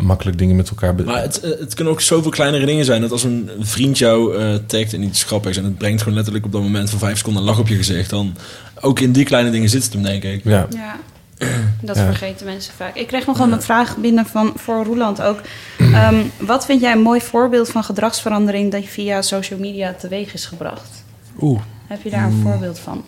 [0.03, 0.95] makkelijk dingen met elkaar...
[0.95, 3.01] Maar het, eh, het kunnen ook zoveel kleinere dingen zijn.
[3.01, 5.57] Dat als een vriend jou eh tagt en iets grappigs...
[5.57, 7.77] en het brengt gewoon letterlijk op dat moment van vijf seconden een lach op je
[7.77, 8.11] gezicht...
[8.11, 8.37] dan
[8.81, 10.45] ook in die kleine dingen zit het hem, denk ik.
[10.45, 10.67] ja.
[10.71, 10.97] Ja,
[11.81, 12.05] dat Ja.
[12.05, 12.95] vergeten mensen vaak.
[12.97, 15.41] Ik kreeg nog wel een vraag binnen van, voor Roeland ook.
[15.79, 18.73] Ehm, wat vind jij een mooi voorbeeld van gedragsverandering...
[18.73, 21.05] dat via social media teweeg is gebracht?
[21.41, 21.61] Oeh.
[21.87, 23.05] Heb je daar een voorbeeld van?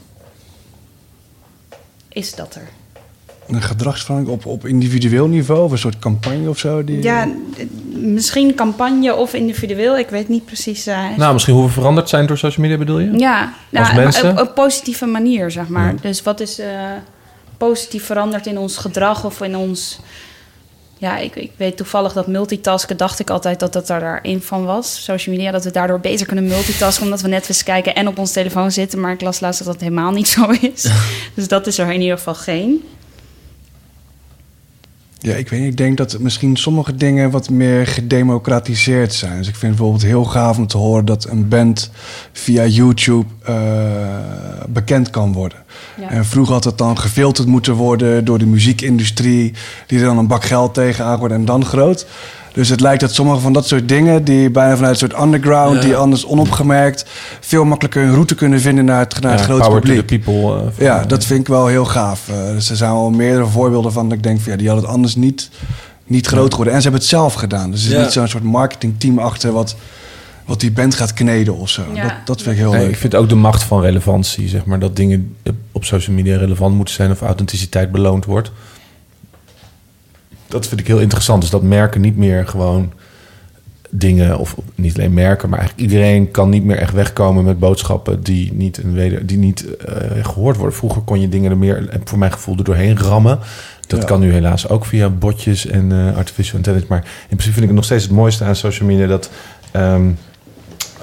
[2.08, 2.68] Is dat er?
[3.48, 6.84] Een gedragsverandering op, op individueel niveau of een soort campagne of zo?
[6.84, 7.28] Die, Ja,
[7.92, 9.98] misschien campagne of individueel.
[9.98, 10.86] Ik weet niet precies.
[10.86, 13.10] eh, Nou, misschien hoe we veranderd zijn door social media bedoel je?
[13.18, 13.42] ja,
[13.72, 14.30] als nou, mensen?
[14.30, 15.94] op een positieve manier, zeg maar.
[16.00, 16.68] Dus wat is eh,
[17.56, 19.98] positief veranderd in ons gedrag of in ons
[20.98, 24.64] Ja, ik, ik weet toevallig dat multitasken, dacht ik altijd dat dat er daarin van
[24.64, 25.04] was.
[25.04, 28.32] Social media, dat we daardoor beter kunnen multitasken, omdat we Netflix kijken en op ons
[28.32, 29.00] telefoon zitten.
[29.00, 30.90] Maar ik las laatst dat dat helemaal niet zo is.
[31.34, 32.82] dus dat is er in ieder geval geen.
[35.26, 35.70] Ja, ik weet niet.
[35.70, 39.36] Ik denk dat misschien sommige dingen wat meer gedemocratiseerd zijn.
[39.38, 41.90] Dus ik vind het bijvoorbeeld heel gaaf om te horen dat een band
[42.32, 43.54] via YouTube eh,
[44.68, 45.58] bekend kan worden.
[46.00, 46.10] Ja.
[46.10, 49.52] En vroeger had het dan gefilterd moeten worden door de muziekindustrie,
[49.86, 52.06] die er dan een bak geld tegenaan gooit en dan groot.
[52.56, 55.74] Dus het lijkt dat sommige van dat soort dingen, die bijna vanuit een soort underground,
[55.74, 55.80] Ja.
[55.80, 57.04] die anders onopgemerkt,
[57.40, 60.06] veel makkelijker een route kunnen vinden naar het, naar het Ja, grote power to publiek.
[60.08, 62.28] the people, eh, van- ja, dat vind ik wel heel gaaf.
[62.28, 64.84] Eh, dus er zijn wel meerdere voorbeelden van dat ik denk van ja, die hadden
[64.86, 65.50] het anders niet,
[66.06, 66.72] niet groot geworden.
[66.74, 67.70] En ze hebben het zelf gedaan.
[67.70, 68.02] Dus er is Ja.
[68.02, 69.76] niet zo'n soort marketingteam achter wat,
[70.44, 71.82] wat die band gaat kneden of zo.
[71.94, 72.02] Ja.
[72.02, 72.90] Dat, dat vind ik heel Nee, leuk.
[72.90, 75.36] ik vind ook de macht van relevantie, zeg maar, dat dingen
[75.72, 78.50] op social media relevant moeten zijn of authenticiteit beloond wordt.
[80.48, 81.40] Dat vind ik heel interessant.
[81.40, 82.92] Dus dat merken niet meer gewoon
[83.90, 88.22] dingen, of niet alleen merken, maar eigenlijk iedereen kan niet meer echt wegkomen met boodschappen
[88.22, 90.76] die niet, een weder, die niet eh, gehoord worden.
[90.76, 93.38] Vroeger kon je dingen er meer, voor mijn gevoel, er doorheen rammen.
[93.86, 94.06] Dat Ja.
[94.06, 96.92] kan nu helaas ook via botjes en eh, artificial intelligence.
[96.92, 99.30] Maar in principe vind ik het nog steeds het mooiste aan social media dat
[99.70, 100.08] ehm,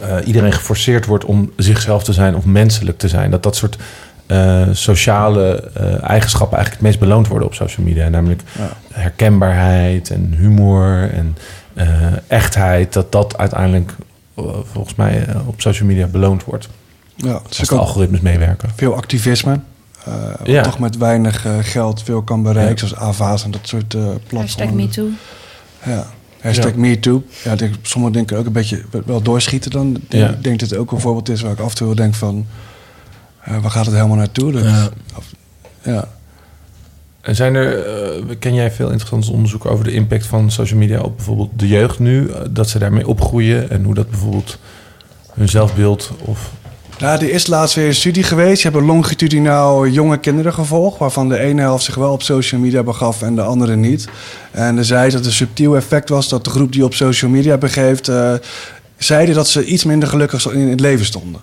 [0.01, 3.31] eh, iedereen geforceerd wordt om zichzelf te zijn of menselijk te zijn.
[3.31, 3.77] Dat dat soort
[4.25, 8.09] eh, sociale eh, eigenschappen eigenlijk het meest beloond worden op social media.
[8.09, 8.41] Namelijk
[8.91, 11.37] herkenbaarheid en humor en
[11.73, 11.87] eh,
[12.27, 12.93] echtheid.
[12.93, 13.95] Dat dat uiteindelijk
[14.71, 16.69] volgens mij op social media beloond wordt.
[17.15, 18.69] Ja, als de algoritmes meewerken.
[18.75, 19.59] Veel activisme.
[20.05, 20.63] eh, wat Ja.
[20.63, 22.95] toch met weinig geld veel kan bereiken, Ja.
[22.95, 24.33] zoals AVA's en dat soort platforms.
[24.55, 25.07] Hashtag MeToo.
[25.85, 26.05] Ja.
[26.41, 26.77] Hashtag Ja.
[26.77, 27.23] MeToo.
[27.43, 29.97] Ja, sommigen denken ook een beetje wel doorschieten dan.
[30.09, 30.29] Ja.
[30.29, 32.45] Ik denk dat het ook een voorbeeld is waar ik af en toe denk van...
[33.43, 34.63] eh, waar gaat het helemaal naartoe?
[34.63, 34.89] Ja.
[35.17, 35.31] of-
[35.81, 36.07] ja.
[37.21, 40.99] En zijn er, eh, ken jij veel interessante onderzoeken over de impact van social media
[41.01, 42.29] op bijvoorbeeld de jeugd nu?
[42.29, 44.57] eh, Dat ze daarmee opgroeien en hoe dat bijvoorbeeld
[45.33, 46.51] hun zelfbeeld of
[46.99, 48.61] Nou, er is laatst weer een studie geweest.
[48.61, 50.97] Je hebt longitudinaal jonge kinderen gevolgd...
[50.99, 54.07] waarvan de ene helft zich wel op social media begaf en de andere niet.
[54.51, 56.29] En er zei dat het een subtiel effect was...
[56.29, 58.07] dat de groep die op social media begeeft...
[58.07, 58.33] eh,
[58.97, 61.41] zeiden dat ze iets minder gelukkig in het leven stonden.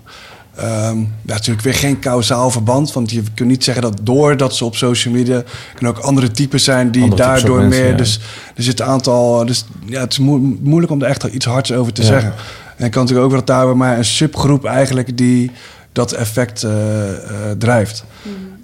[0.61, 2.93] Ehm, ja, natuurlijk weer geen kausaal verband.
[2.93, 5.43] Want je kunt niet zeggen dat doordat ze op social media...
[5.75, 7.91] kunnen ook andere types zijn die Andere daardoor mensen, meer...
[7.91, 7.97] ja.
[7.97, 8.21] Dus
[8.57, 9.47] er zit een aantal...
[9.47, 12.07] Dus ja, het is moe- moeilijk om er echt iets hards over te Ja.
[12.09, 12.33] zeggen.
[12.77, 15.51] En ik kan natuurlijk ook wel dat daar bij mij een subgroep eigenlijk die
[15.93, 17.19] dat effect eh, eh,
[17.59, 18.05] drijft.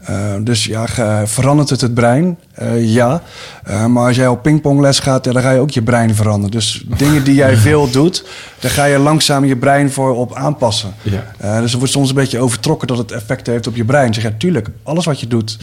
[0.07, 2.39] Eh, dus ja, ge- verandert het het brein?
[2.53, 3.23] Eh, ja.
[3.65, 6.51] Eh, maar als jij op pingpongles gaat, ja, dan ga je ook je brein veranderen.
[6.51, 8.25] Dus dingen die jij veel doet,
[8.61, 10.95] daar ga je langzaam je brein voor op aanpassen.
[11.03, 11.25] Ja.
[11.39, 14.15] Eh, dus er wordt soms een beetje overtrokken dat het effect heeft op je brein.
[14.15, 15.59] Zeg ja, tuurlijk, alles wat je doet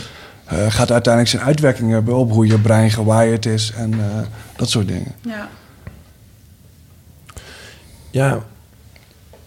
[0.46, 4.00] eh, gaat uiteindelijk zijn uitwerking hebben op hoe je brein gewired is en eh,
[4.56, 5.12] dat soort dingen.
[5.22, 5.48] Ja.
[8.12, 8.40] Ja,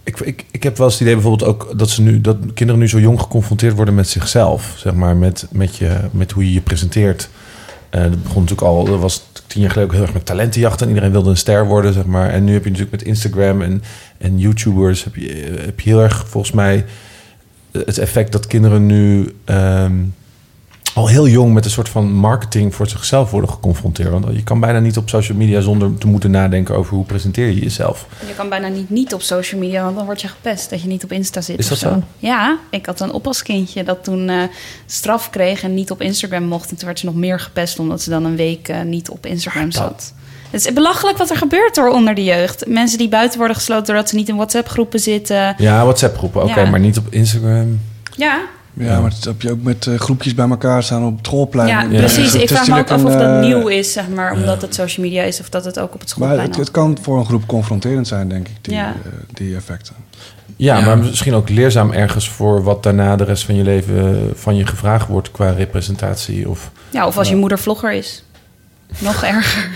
[0.07, 2.81] ik, ik, ik heb wel eens het idee bijvoorbeeld ook dat ze nu dat kinderen
[2.81, 6.53] nu zo jong geconfronteerd worden met zichzelf, zeg maar, met, met, je, met hoe je
[6.53, 7.29] je presenteert.
[7.91, 10.83] Eh dat begon natuurlijk al, dat was tien jaar geleden ook heel erg met talentenjacht
[10.83, 12.31] en iedereen wilde een ster worden, zeg maar.
[12.31, 13.83] En nu heb je natuurlijk met Instagram en,
[14.19, 16.85] en YouTubers heb je, heb je heel erg volgens mij
[17.73, 19.95] het effect dat kinderen nu ehm,
[20.97, 24.11] al heel jong met een soort van marketing voor zichzelf worden geconfronteerd.
[24.11, 27.47] Want je kan bijna niet op social media zonder te moeten nadenken over hoe presenteer
[27.47, 28.07] je jezelf.
[28.27, 30.89] Je kan bijna niet niet op social media, want dan word je gepest dat je
[30.89, 31.59] niet op Insta zit.
[31.59, 32.03] Is dat zo?
[32.19, 34.43] Ja, ik had een oppaskindje dat toen eh,
[34.87, 36.71] straf kreeg en niet op Instagram mocht.
[36.71, 39.27] En toen werd ze nog meer gepest omdat ze dan een week eh, niet op
[39.27, 40.13] Instagram zat.
[40.51, 42.67] Het is belachelijk wat er gebeurt hoor onder de jeugd.
[42.67, 45.55] Mensen die buiten worden gesloten doordat ze niet in WhatsApp-groepen zitten.
[45.59, 46.71] Ja, WhatsApp-groepen, oké, Ja.
[46.71, 47.81] maar niet op Instagram.
[48.17, 48.41] Ja,
[48.79, 51.69] Ja, maar dat heb je ook met eh, groepjes bij elkaar staan op het schoolplein.
[51.69, 52.33] ja, Ja, precies.
[52.33, 54.63] het Ik is vraag me ook af of dat eh, nieuw is, zeg maar, omdat
[54.63, 56.71] het social media is of dat het ook op het Maar schoolplein het, al- het
[56.71, 58.89] kan voor een groep confronterend zijn, denk ik, die, Ja.
[59.05, 59.95] eh, die effecten.
[60.57, 60.85] Ja, Ja.
[60.85, 64.67] maar misschien ook leerzaam ergens voor wat daarna de rest van je leven van je
[64.67, 66.49] gevraagd wordt qua representatie.
[66.49, 68.25] Of Ja, of als je moeder vlogger is.
[68.99, 69.69] Nog erger.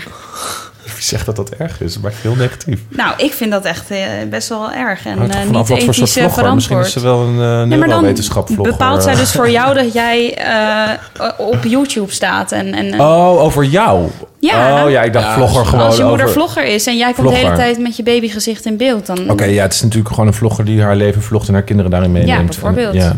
[1.01, 1.95] Wie zegt dat dat erg is?
[1.95, 2.79] Het heel negatief.
[2.89, 3.99] Nou, ik vind dat echt eh,
[4.29, 5.05] best wel erg.
[5.05, 6.53] En Hangt eh, niet wat voor soort ethisch vlogger.
[6.53, 8.71] Misschien is ze wel een uh, Nee, maar dan neurowetenschap vlogger.
[8.71, 12.51] bepaalt zij dus voor jou dat jij eh, op YouTube staat.
[12.51, 14.09] En, en, Oh, over jou?
[14.39, 14.83] Ja.
[14.83, 16.37] Oh ja, ik dacht Ja, vlogger gewoon als je moeder over...
[16.37, 19.29] vlogger is en jij komt de hele tijd met je babygezicht in beeld, dan...
[19.29, 21.91] Oké, ja, het is natuurlijk gewoon een vlogger die haar leven vlogt en haar kinderen
[21.91, 22.45] daarin meeneemt.
[22.45, 22.93] bijvoorbeeld.
[22.93, 23.17] Ja,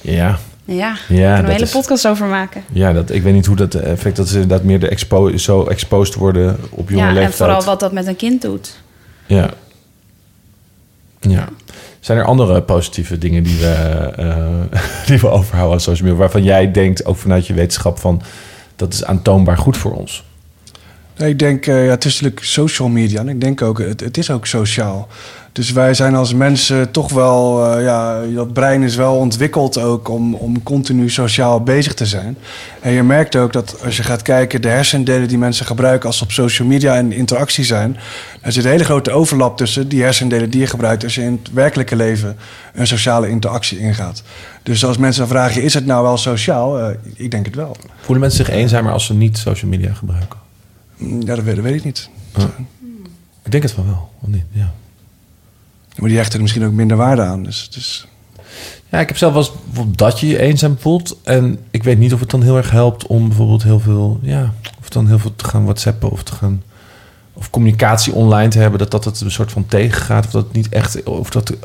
[0.00, 0.38] ja.
[0.64, 2.64] Ja, Ja, daar een hele is- podcast over maken.
[2.72, 4.16] ja dat, ik weet niet hoe dat effect...
[4.16, 7.30] dat ze inderdaad meer de expo zo exposed worden op jonge Ja, leeftijd.
[7.30, 8.80] en vooral wat dat met een kind doet.
[9.26, 9.50] Ja.
[11.20, 11.48] Ja.
[12.00, 13.66] Zijn er andere positieve dingen die we,
[14.16, 16.20] eh, die we overhouden aan social media...
[16.20, 18.22] waarvan jij denkt, ook vanuit je wetenschap, van
[18.76, 20.24] dat is aantoonbaar goed voor ons?
[21.16, 23.20] Ik denk, eh, ja, het social media.
[23.20, 25.08] En ik denk ook, het, het is ook sociaal.
[25.54, 30.08] Dus wij zijn als mensen toch wel, eh, ja, dat brein is wel ontwikkeld ook
[30.08, 32.36] om, om continu sociaal bezig te zijn.
[32.80, 36.18] En je merkt ook dat als je gaat kijken, de hersendelen die mensen gebruiken als
[36.18, 37.96] ze op social media en interactie zijn,
[38.40, 41.40] er zit een hele grote overlap tussen die hersendelen die je gebruikt als je in
[41.42, 42.36] het werkelijke leven
[42.74, 44.22] een sociale interactie ingaat.
[44.62, 46.80] Dus als mensen vragen, is het nou wel sociaal?
[46.80, 47.76] Eh, ik denk het wel.
[48.00, 50.43] Voelen mensen zich eenzamer als ze niet social media gebruiken?
[51.08, 52.08] Ja, dat weet, dat weet ik niet.
[53.42, 54.44] Ik denk het wel wel, of niet?
[54.50, 54.74] Ja.
[55.96, 57.42] Maar die hechten er misschien ook minder waarde aan.
[57.42, 58.06] Dus, dus
[58.88, 61.16] Ja, ik heb zelf wel eens bijvoorbeeld dat je je eenzaam voelt.
[61.22, 64.54] En ik weet niet of het dan heel erg helpt om bijvoorbeeld heel veel, ja,
[64.80, 66.62] of dan heel veel te gaan whatsappen of te gaan,
[67.32, 70.26] of communicatie online te hebben, dat dat het een soort van tegengaat.
[70.26, 71.56] Of dat het niet echt, of dat eh,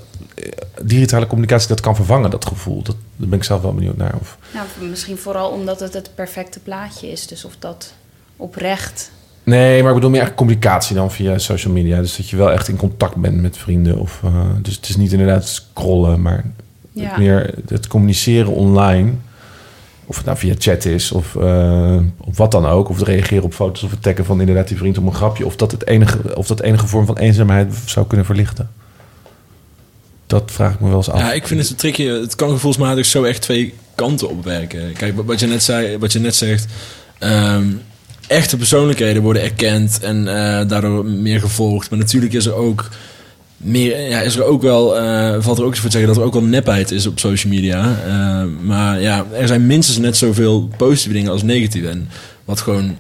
[0.82, 2.82] digitale communicatie dat kan vervangen, dat gevoel.
[2.82, 4.16] Dat, daar ben ik zelf wel benieuwd naar.
[4.20, 7.28] Of, Nou, misschien vooral omdat het het perfecte plaatje is.
[7.28, 7.94] Dus of dat
[8.36, 9.12] oprecht...
[9.50, 12.02] nee, maar ik bedoel meer echt communicatie dan via social media.
[12.02, 13.98] Dus dat je wel echt in contact bent met vrienden.
[13.98, 14.32] Of, eh,
[14.62, 16.44] dus het is niet inderdaad scrollen, maar
[16.92, 17.08] Ja.
[17.10, 19.12] het meer het communiceren online.
[20.06, 22.90] Of het nou via chat is of, eh, of wat dan ook.
[22.90, 25.46] Of het reageren op foto's of het taggen van inderdaad die vriend om een grapje.
[25.46, 28.70] Of dat het enige, of dat enige vorm van eenzaamheid zou kunnen verlichten.
[30.28, 31.20] Dat vraag ik me wel eens af.
[31.20, 32.06] Ja, ik vind het een tricky.
[32.06, 34.94] Het kan gevoelsmatig zo echt twee kanten opwerken.
[34.94, 36.66] Kijk, wat- wat je net, zei, wat je net zegt.
[37.20, 37.66] ehm,
[38.30, 41.90] echte persoonlijkheden worden erkend en eh, daardoor meer gevolgd.
[41.90, 42.90] Maar natuurlijk is er ook
[43.58, 46.28] meer, ja, is er ook wel, eh, valt er ook voor te zeggen dat er
[46.28, 48.00] ook wel nepheid is op social media.
[48.08, 51.90] Eh, maar ja, er zijn minstens net zoveel positieve dingen als negatieve.
[51.90, 52.10] En
[52.46, 52.98] wat gewoon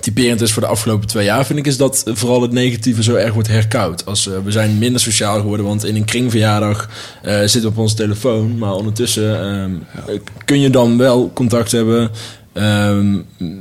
[0.00, 3.14] typerend is voor de afgelopen twee jaar, vind ik, is dat vooral het negatieve zo
[3.14, 4.06] erg wordt herkoud.
[4.06, 6.88] Als, we zijn minder sociaal geworden, want in een kringverjaardag
[7.22, 8.58] zitten we op onze telefoon.
[8.58, 9.70] Maar ondertussen ehm,
[10.06, 12.10] eh, kun je dan wel contact hebben
[12.54, 13.16] ehm,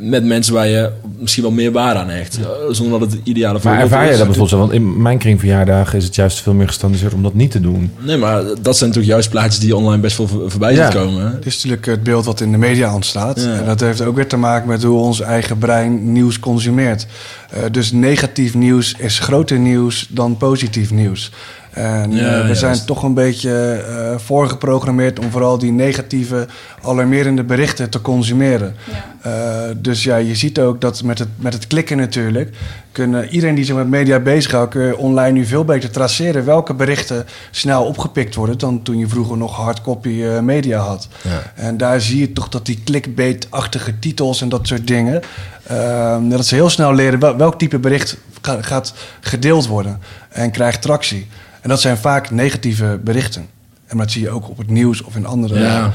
[0.09, 0.89] met mensen waar je
[1.19, 2.39] misschien wel meer waarde aan hecht.
[2.39, 4.17] eh, Zonder dat het ideale maar voorbeeld ervaar je is.
[4.17, 4.67] dat bijvoorbeeld zo?
[4.67, 7.91] Want in mijn kringverjaardagen is het juist veel meer gestandardiseerd om dat niet te doen.
[7.99, 10.89] Nee, maar dat zijn natuurlijk juist plaatjes die online best wel voor- voorbij Ja.
[10.89, 11.31] komen.
[11.31, 13.41] Het is natuurlijk het beeld wat in de media ontstaat.
[13.41, 13.53] Ja.
[13.55, 17.07] En dat heeft ook weer te maken met hoe ons eigen brein nieuws consumeert.
[17.49, 21.31] Eh, dus negatief nieuws is groter nieuws dan positief nieuws.
[21.73, 22.59] En Ja, eh, we juist.
[22.59, 26.47] zijn toch een beetje eh, voorgeprogrammeerd om vooral die negatieve,
[26.83, 28.75] alarmerende berichten te consumeren.
[29.21, 29.31] Eh,
[29.77, 32.55] dus ja, je ziet ook dat met het, met het klikken natuurlijk,
[32.91, 36.73] kunnen iedereen die zich met media bezighoudt, kun je online nu veel beter traceren welke
[36.73, 41.07] berichten snel opgepikt worden dan toen je vroeger nog hardcopy eh, media had.
[41.55, 45.21] En daar zie je toch dat die clickbait-achtige titels en dat soort dingen,
[45.63, 49.99] eh, dat ze heel snel leren wel- welk type bericht ga- gaat gedeeld worden
[50.29, 51.27] en krijgt tractie.
[51.63, 53.47] En dat zijn vaak negatieve berichten.
[53.85, 55.59] En dat zie je ook op het nieuws of in andere.
[55.59, 55.91] Ja.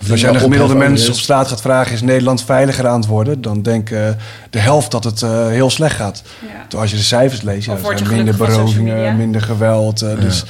[0.00, 3.08] Of als jij de gemiddelde mensen op straat gaat vragen: is Nederland veiliger aan het
[3.08, 3.40] worden?
[3.42, 4.14] Dan denken eh,
[4.50, 6.22] de helft dat het eh, heel slecht gaat.
[6.40, 6.46] Ja.
[6.60, 10.02] Terwijl als je de cijfers leest, ja, er je zijn minder berovingen, minder geweld.
[10.02, 10.44] eh, Dus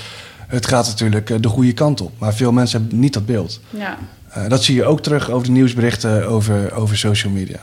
[0.46, 2.12] het gaat natuurlijk de goede kant op.
[2.18, 3.60] Maar veel mensen hebben niet dat beeld.
[3.70, 3.96] Ja.
[4.28, 7.58] Eh, dat zie je ook terug over de nieuwsberichten over, over social media.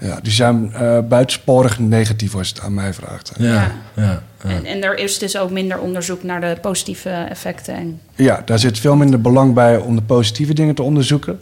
[0.00, 0.18] Ja.
[0.22, 3.32] die zijn eh buitensporig negatief als je het aan mij vraagt.
[3.38, 3.72] Ja, ja.
[3.96, 4.22] ja.
[4.48, 7.74] En, en er is dus ook minder onderzoek naar de positieve effecten.
[7.74, 11.40] En, Ja, daar zit veel minder belang bij om de positieve dingen te onderzoeken.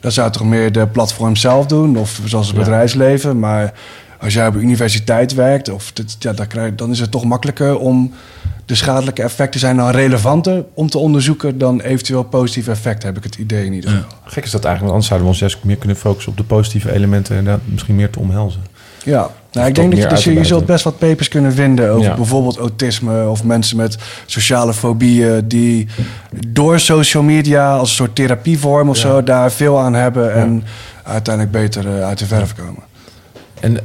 [0.00, 2.62] Dat zou toch meer de platform zelf doen, of zoals het Ja.
[2.62, 3.38] bedrijfsleven.
[3.38, 3.72] Maar
[4.20, 7.24] als jij op een universiteit werkt, of dit, ja, dan, krijg, dan is het toch
[7.24, 8.12] makkelijker om
[8.64, 13.24] de schadelijke effecten zijn dan relevanter om te onderzoeken dan eventueel positieve effecten, heb ik
[13.24, 14.06] het idee in ieder geval.
[14.24, 16.44] Gek is dat eigenlijk, want anders zouden we ons juist meer kunnen focussen op de
[16.44, 18.60] positieve elementen en daar misschien meer te omhelzen.
[19.04, 21.90] Ja, nou, ik denk dat je, dus je, je zult best wat papers kunnen vinden
[21.90, 22.14] over Ja.
[22.14, 25.86] bijvoorbeeld autisme of mensen met sociale fobieën die
[26.48, 29.02] door social media als een soort therapievorm of Ja.
[29.02, 30.64] zo daar veel aan hebben en
[31.02, 32.82] uiteindelijk beter eh, uit de verf komen.
[33.60, 33.78] En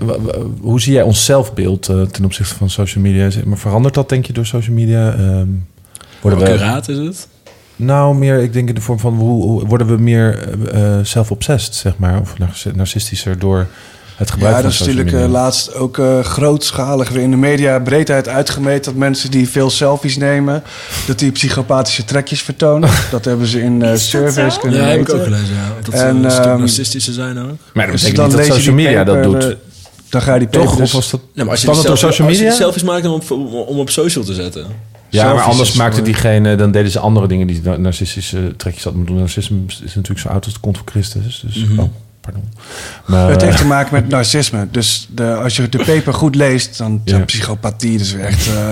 [0.62, 3.30] hoe zie jij ons zelfbeeld eh, ten opzichte van social media?
[3.30, 5.12] Zeg Maar verandert dat denk je door social media?
[5.14, 5.48] Ehm,
[6.22, 6.46] worden we,
[6.88, 7.28] is het?
[7.76, 11.76] Nou, meer, ik denk in de vorm van hoe, hoe- worden we meer eh, zelf-obsessed,
[11.76, 13.68] zeg maar, of narci- narcistischer door
[14.16, 15.26] het gebruik Ja, van dat is natuurlijk media?
[15.26, 19.70] eh, laatst ook eh, grootschalig weer in de media breedheid uitgemeten dat mensen die veel
[19.70, 20.64] selfies nemen,
[21.07, 22.89] dat die psychopathische trekjes vertonen.
[23.11, 25.16] dat hebben ze in eh, surveys Ja, kunnen heb ik meten.
[25.16, 25.55] ook gelezen.
[25.55, 25.74] Ja.
[25.84, 27.57] Dat ze En, een stuk ehm, narcistischer zijn ook.
[27.74, 29.55] Maar dat dus betekent dan niet dat social media dat doet.
[30.09, 30.61] Dan ga je die Toch?
[30.64, 32.51] paper Of dus- was dat Ja, als je, door social als je media?
[32.51, 33.32] selfies maakt om op,
[33.68, 34.66] om op social te zetten.
[35.09, 39.16] Ja, maar anders maakte diegene, dan deden ze andere dingen die na- narcistische trekjes hadden.
[39.16, 41.43] Narcisme is natuurlijk zo oud als de kont van Christus.
[41.45, 41.80] Dus, Mhm.
[41.80, 41.89] oh,
[42.24, 42.44] pardon.
[43.06, 44.68] Maar, Het heeft te maken met narcisme.
[44.72, 47.18] Dus de, als je de paper goed leest, dan Ja.
[47.18, 47.24] ja.
[47.24, 47.98] psychopathie.
[47.98, 48.70] Dus weer echt eh,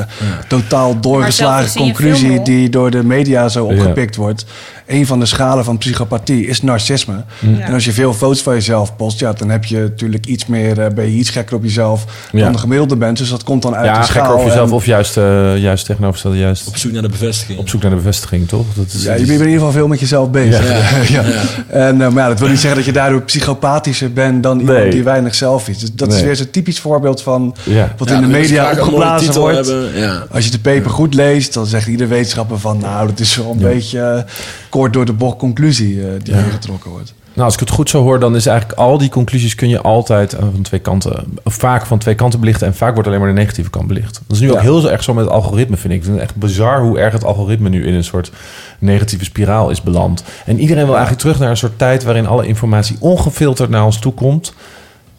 [0.47, 3.73] totaal doorgeslagen conclusie die door de media zo Ja.
[3.79, 4.45] opgepikt wordt.
[4.91, 7.23] Een van de schalen van psychopathie is narcisme.
[7.39, 7.59] Mm.
[7.59, 10.79] En als je veel foto's van jezelf post, ja, dan heb je natuurlijk iets meer,
[10.79, 12.43] eh, ben je iets gekker op jezelf Ja.
[12.43, 13.17] dan de gemiddelde bent.
[13.17, 14.15] Dus dat komt dan uit Ja, de schaal.
[14.15, 16.67] gekker over jezelf En- of juist, eh juist tegenovergestelde, juist...
[16.67, 17.59] Op zoek naar de bevestiging.
[17.59, 18.65] Op zoek naar de bevestiging, toch?
[18.75, 20.67] Dat is, Ja, je bent in ieder geval veel met jezelf bezig.
[20.69, 20.79] Ja.
[21.21, 21.27] Ja.
[21.27, 21.41] Ja.
[21.67, 24.77] En, eh, maar ja, dat wil niet zeggen dat je daardoor psychopathischer bent dan iemand
[24.77, 24.89] Nee.
[24.91, 25.79] die weinig selfies.
[25.79, 27.93] Dus dat is weer zo'n typisch voorbeeld van Ja.
[27.97, 29.55] wat Ja, in de media opgeblazen wordt.
[29.67, 30.23] hebben, ja.
[30.31, 32.77] Als je de paper goed leest, dan zegt ieder wetenschapper van...
[32.77, 33.67] nou, dat is wel een Ja.
[33.67, 34.25] beetje
[34.71, 36.41] kort door de bocht conclusie eh, die Ja.
[36.41, 37.13] getrokken wordt.
[37.33, 39.81] Nou, als ik het goed zo hoor, dan is eigenlijk al die conclusies kun je
[39.81, 42.67] altijd eh, van twee kanten, of vaak van twee kanten belichten.
[42.67, 44.21] En vaak wordt alleen maar de negatieve kant belicht.
[44.27, 46.03] Dat is nu ook heel erg zo met het algoritme, vind ik.
[46.03, 48.31] Het is echt bizar hoe erg het algoritme nu in een soort
[48.79, 50.23] negatieve spiraal is beland.
[50.45, 53.99] En iedereen wil eigenlijk terug naar een soort tijd waarin alle informatie ongefilterd naar ons
[53.99, 54.53] toe komt.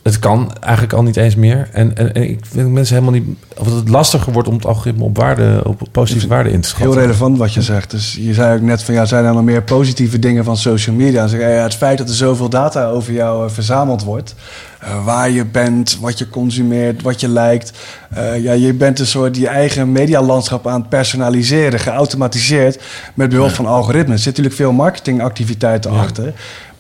[0.03, 1.69] Het kan eigenlijk al niet eens meer.
[1.73, 3.37] En, en, en ik vind mensen helemaal niet.
[3.57, 6.69] Of dat het lastiger wordt om het algoritme op waarde, op positieve waarde in te
[6.69, 6.93] schatten.
[6.93, 7.91] Heel relevant wat je zegt.
[7.91, 10.97] Dus je zei ook net van ja, zijn er nog meer positieve dingen van social
[10.97, 11.23] media?
[11.23, 14.35] En zeg, ja, het feit dat er zoveel data over jou eh, verzameld wordt,
[14.81, 17.73] eh, waar je bent, wat je consumeert, wat je lijkt.
[18.11, 22.83] eh, ja, je bent een soort je eigen medialandschap aan het personaliseren, geautomatiseerd
[23.15, 24.17] met behulp van algoritmes.
[24.17, 26.33] Er zit natuurlijk veel marketingactiviteiten achter.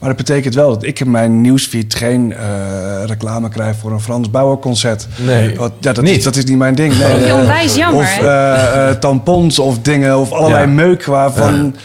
[0.02, 2.40] Maar dat betekent wel dat ik in mijn nieuwsfeed geen eh,
[3.06, 5.06] reclame krijg voor een Frans Bauer concert.
[5.16, 6.16] Nee, Want, ja, dat, niet.
[6.16, 6.98] Is, dat is niet mijn ding.
[6.98, 10.72] Nee, Oh, Eh, onwijs jammer, Of eh, eh, tampons of dingen of allerlei Ja.
[10.72, 11.76] meuk waarvan...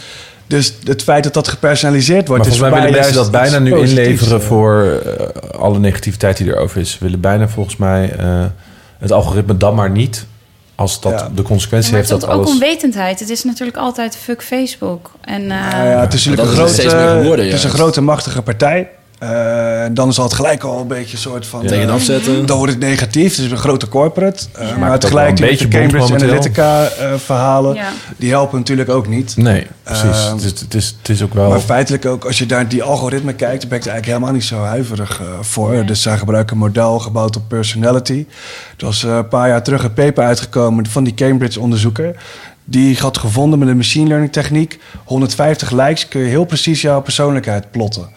[0.46, 2.42] Dus het feit dat dat gepersonaliseerd wordt...
[2.44, 5.02] Maar is volgens mij willen mensen dat bijna nu inleveren voor
[5.58, 6.90] alle negativiteit die erover is.
[6.90, 8.44] Ze willen bijna volgens mij eh,
[8.98, 10.26] het algoritme dan maar niet.
[10.78, 11.28] Als dat Ja.
[11.34, 12.50] de consequentie Ja, heeft tot dat ook alles...
[12.50, 13.20] onwetendheid.
[13.20, 15.10] Het is natuurlijk altijd fuck Facebook.
[15.20, 17.64] En, eh, Nou ja, het is natuurlijk dat een grote, steeds meer geworden, het is
[17.64, 18.88] een grote machtige partij.
[19.18, 21.66] Eh, dan is al het gelijk al een beetje een soort van...
[21.66, 22.46] Tegen eh, afzetten.
[22.46, 23.36] Dan wordt het negatief.
[23.36, 24.44] Het is een grote corporate.
[24.52, 27.74] Eh, maakt maar het met beetje de Cambridge Analytica eh, verhalen...
[27.74, 27.92] Ja.
[28.16, 29.36] die helpen natuurlijk ook niet.
[29.36, 30.24] Nee, precies.
[30.28, 31.48] Het, is, het, is, het is ook wel...
[31.48, 34.32] Maar feitelijk ook, als je naar die algoritme kijkt, dan ben ik er eigenlijk helemaal
[34.32, 35.86] niet zo huiverig eh, voor.
[35.86, 38.26] Dus zij gebruiken een model gebouwd op personality.
[38.76, 42.16] Er was eh, een paar jaar terug een paper uitgekomen van die Cambridge-onderzoeker.
[42.64, 44.78] Die had gevonden met een machine learning techniek.
[45.04, 48.08] 150 likes kun je heel precies jouw persoonlijkheid plotten.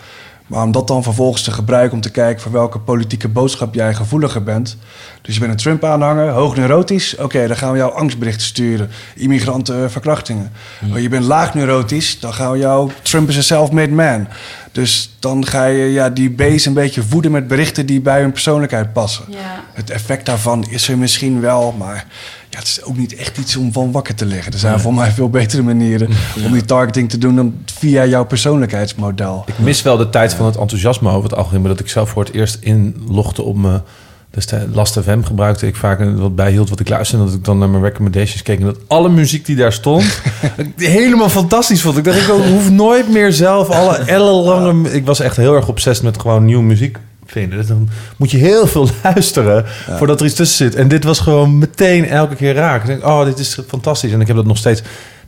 [0.51, 3.93] Maar om dat dan vervolgens te gebruiken om te kijken voor welke politieke boodschap jij
[3.93, 4.77] gevoeliger bent.
[5.21, 7.17] Dus je bent een Trump-aanhanger, hoog neurotisch.
[7.17, 8.89] Oké, dan gaan we jou angstberichten sturen.
[9.15, 10.51] Immigranten, verkrachtingen.
[10.91, 12.91] Oh, je bent laag neurotisch, dan gaan we jou...
[13.01, 14.27] Trump is een self-made man.
[14.71, 18.31] Dus dan ga je ja, die base een beetje voeden met berichten die bij hun
[18.31, 19.25] persoonlijkheid passen.
[19.27, 19.63] Ja.
[19.73, 22.05] Het effect daarvan is er misschien wel, maar
[22.51, 24.53] ja, het is ook niet echt iets om van wakker te liggen.
[24.53, 26.09] Er zijn voor mij veel betere manieren
[26.45, 29.43] om die targeting te doen dan via jouw persoonlijkheidsmodel.
[29.47, 31.67] Ik mis wel de tijd van het enthousiasme over het algoritme.
[31.67, 33.81] Dat ik zelf voor het eerst inlogde op mijn...
[34.29, 37.23] Dus de Last FM gebruikte ik vaak wat bijhield wat ik luisterde.
[37.23, 38.59] En dat ik dan naar mijn recommendations keek.
[38.59, 40.21] En dat alle muziek die daar stond,
[40.75, 41.97] helemaal fantastisch vond.
[41.97, 44.93] Ik dacht, ik hoef nooit meer zelf alle ellenlange...
[44.93, 46.97] Ik was echt heel erg obsessief met gewoon nieuwe muziek
[47.31, 47.57] vinden.
[47.57, 49.65] Dus dan moet je heel veel luisteren
[49.97, 50.75] voordat er iets tussen zit.
[50.75, 52.81] En dit was gewoon meteen elke keer raak.
[52.81, 54.11] Ik denk, oh, dit is fantastisch.
[54.11, 54.81] En ik heb dat nog steeds...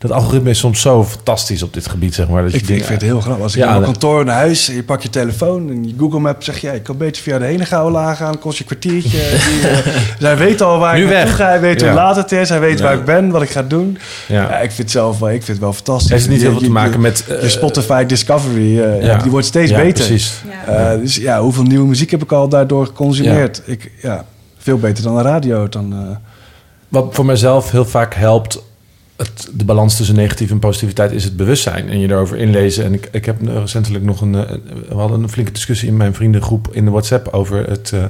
[0.04, 2.42] Dat algoritme is soms zo fantastisch op dit gebied, zeg maar.
[2.44, 3.44] Dat je Ik, denkt, ik vind het heel grappig.
[3.44, 5.84] Als ik Ja, naar mijn dat- kantoor naar huis, en je pakt je telefoon en
[5.88, 8.40] je Google Map zeg je, ja, ik kan beter via de hele gouden laag gaan,
[8.40, 9.10] kost je een kwartiertje.
[9.50, 9.78] Die, eh,
[10.20, 11.36] zij weet al waar Nu ik weg.
[11.36, 11.86] ga, hij weet Ja.
[11.88, 12.84] hoe laat het is, hij weet Ja.
[12.84, 13.98] waar ik ben, wat ik ga doen.
[14.28, 14.42] Ja.
[14.42, 14.50] Ja.
[14.60, 16.10] ik vind het zelf wel, ik vind het wel fantastisch.
[16.10, 19.48] Heeft het niet heel veel te maken met, eh, je Spotify Discovery, eh, die wordt
[19.48, 20.06] steeds Ja, beter.
[20.06, 20.42] precies.
[20.68, 23.62] Eh, dus ja, hoeveel nieuwe muziek heb ik al daardoor geconsumeerd?
[23.66, 24.26] Ik, ja,
[24.58, 25.70] veel beter dan de radio.
[25.70, 26.16] Dan, eh,
[26.88, 28.64] Wat voor mezelf heel vaak helpt,
[29.54, 31.90] de balans tussen negatief en positiviteit, is het bewustzijn.
[31.90, 32.86] En je daarover inlezen.
[32.86, 34.52] En ik, ik heb recentelijk nog een, eh,
[34.90, 38.04] we hadden een flinke discussie in mijn vriendengroep in de WhatsApp over het, eh,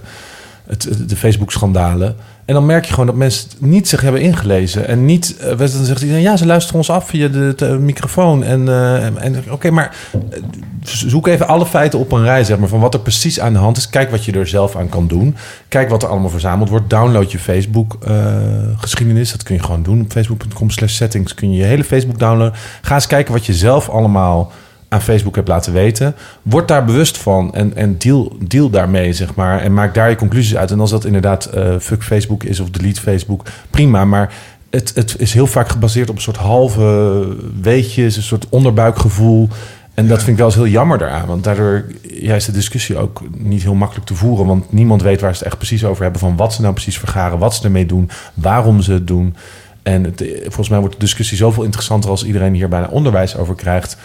[0.67, 2.15] het- de Facebook-schandalen.
[2.45, 4.87] En dan merk je gewoon dat mensen niet zich hebben ingelezen.
[4.87, 8.43] En niet, eh, dan zegt iedereen, ja, ze luisteren ons af via de, microfoon.
[8.43, 9.95] En, eh, en, en oké, maar
[10.31, 10.39] eh,
[10.83, 13.59] zoek even alle feiten op een rij, zeg maar, van wat er precies aan de
[13.59, 13.89] hand is.
[13.89, 15.35] Kijk wat je er zelf aan kan doen.
[15.67, 16.89] Kijk wat er allemaal verzameld wordt.
[16.89, 19.31] Download je Facebook-geschiedenis.
[19.31, 20.01] dat kun je gewoon doen.
[20.01, 22.59] Op facebook.com slash settings kun je je hele Facebook downloaden.
[22.81, 24.51] Ga eens kijken wat je zelf allemaal
[24.93, 26.15] aan Facebook hebt laten weten.
[26.41, 29.59] Word daar bewust van en, en deal, deal daarmee, zeg maar.
[29.59, 30.71] En maak daar je conclusies uit.
[30.71, 34.05] En als dat inderdaad eh, fuck Facebook is of delete Facebook, prima.
[34.05, 34.33] Maar
[34.69, 37.27] het, het is heel vaak gebaseerd op een soort halve
[37.61, 39.49] weetjes, een soort onderbuikgevoel.
[39.93, 41.27] En dat vind ik wel eens heel jammer daaraan.
[41.27, 44.45] Want daardoor ja, is de discussie ook niet heel makkelijk te voeren.
[44.45, 46.21] Want niemand weet waar ze het echt precies over hebben.
[46.21, 49.35] Van wat ze nou precies vergaren, wat ze ermee doen, waarom ze het doen.
[49.83, 53.37] En het, eh, volgens mij wordt de discussie zoveel interessanter als iedereen hier bijna onderwijs
[53.37, 53.97] over krijgt.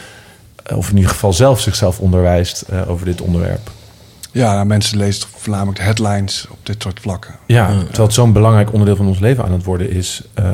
[0.74, 3.70] Of in ieder geval zelf zichzelf onderwijst eh, over dit onderwerp.
[4.32, 7.34] ja, nou, mensen lezen voornamelijk de headlines op dit soort vlakken.
[7.46, 10.22] Ja, terwijl het zo'n belangrijk onderdeel van ons leven aan het worden is.
[10.34, 10.44] eh,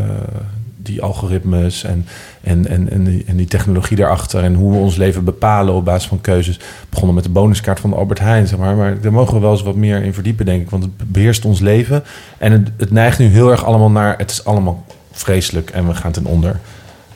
[0.84, 2.06] die algoritmes en,
[2.42, 5.84] en, en, en, die, en die technologie daarachter en hoe we ons leven bepalen op
[5.84, 6.60] basis van keuzes.
[6.88, 8.76] Begonnen met de bonuskaart van Albert Heijn, zeg maar.
[8.76, 10.70] Maar daar mogen we wel eens wat meer in verdiepen, denk ik.
[10.70, 12.04] Want het beheerst ons leven.
[12.38, 15.94] En het, het neigt nu heel erg allemaal naar, het is allemaal vreselijk en we
[15.94, 16.60] gaan ten onder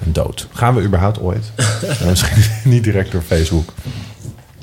[0.05, 0.49] en dood.
[0.53, 1.53] Gaan we überhaupt ooit?
[1.99, 2.43] nou, misschien
[2.73, 3.73] niet direct door Facebook.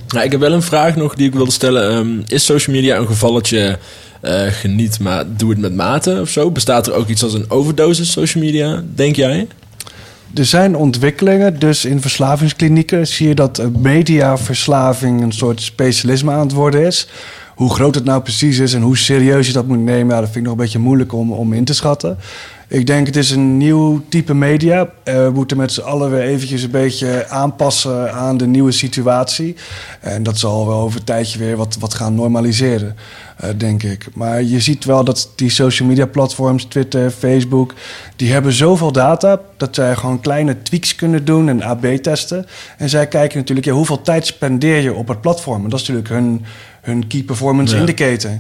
[0.08, 1.90] Nou, ik heb wel een vraag nog die ik wilde stellen.
[1.90, 3.80] Ehm, is social media een gevalletje
[4.22, 6.52] eh, geniet, maar doe het met mate of zo?
[6.52, 9.48] Bestaat er ook iets als een overdosis social media, denk jij?
[10.34, 16.52] Er zijn ontwikkelingen, dus in verslavingsklinieken zie je dat mediaverslaving een soort specialisme aan het
[16.52, 17.08] worden is.
[17.56, 20.30] Hoe groot het nou precies is en hoe serieus je dat moet nemen, ja, dat
[20.30, 22.18] vind ik nog een beetje moeilijk om, om in te schatten.
[22.68, 24.90] Ik denk het is een nieuw type media.
[25.04, 29.56] Eh, we moeten met z'n allen weer eventjes een beetje aanpassen aan de nieuwe situatie.
[30.00, 32.96] En dat zal wel over een tijdje weer wat, wat gaan normaliseren,
[33.38, 34.08] eh, denk ik.
[34.14, 37.74] Maar je ziet wel dat die social media platforms, Twitter, Facebook,
[38.16, 42.46] die hebben zoveel data dat zij gewoon kleine tweaks kunnen doen en AB testen.
[42.78, 45.64] En zij kijken natuurlijk, ja, hoeveel tijd spendeer je op het platform?
[45.64, 46.46] En dat is natuurlijk hun,
[46.82, 47.80] hun key performance Ja.
[47.80, 48.32] indicator.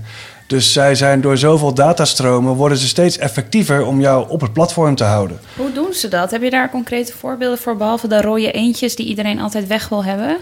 [0.47, 4.95] Dus zij zijn door zoveel datastromen worden ze steeds effectiever om jou op het platform
[4.95, 5.39] te houden.
[5.57, 6.31] Hoe doen ze dat?
[6.31, 10.03] Heb je daar concrete voorbeelden voor, behalve de rode eentjes die iedereen altijd weg wil
[10.03, 10.37] hebben?